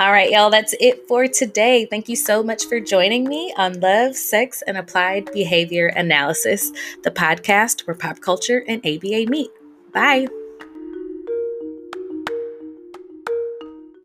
[0.01, 1.85] All right, y'all, that's it for today.
[1.85, 6.71] Thank you so much for joining me on Love, Sex, and Applied Behavior Analysis,
[7.03, 9.51] the podcast where pop culture and ABA meet.
[9.93, 10.27] Bye.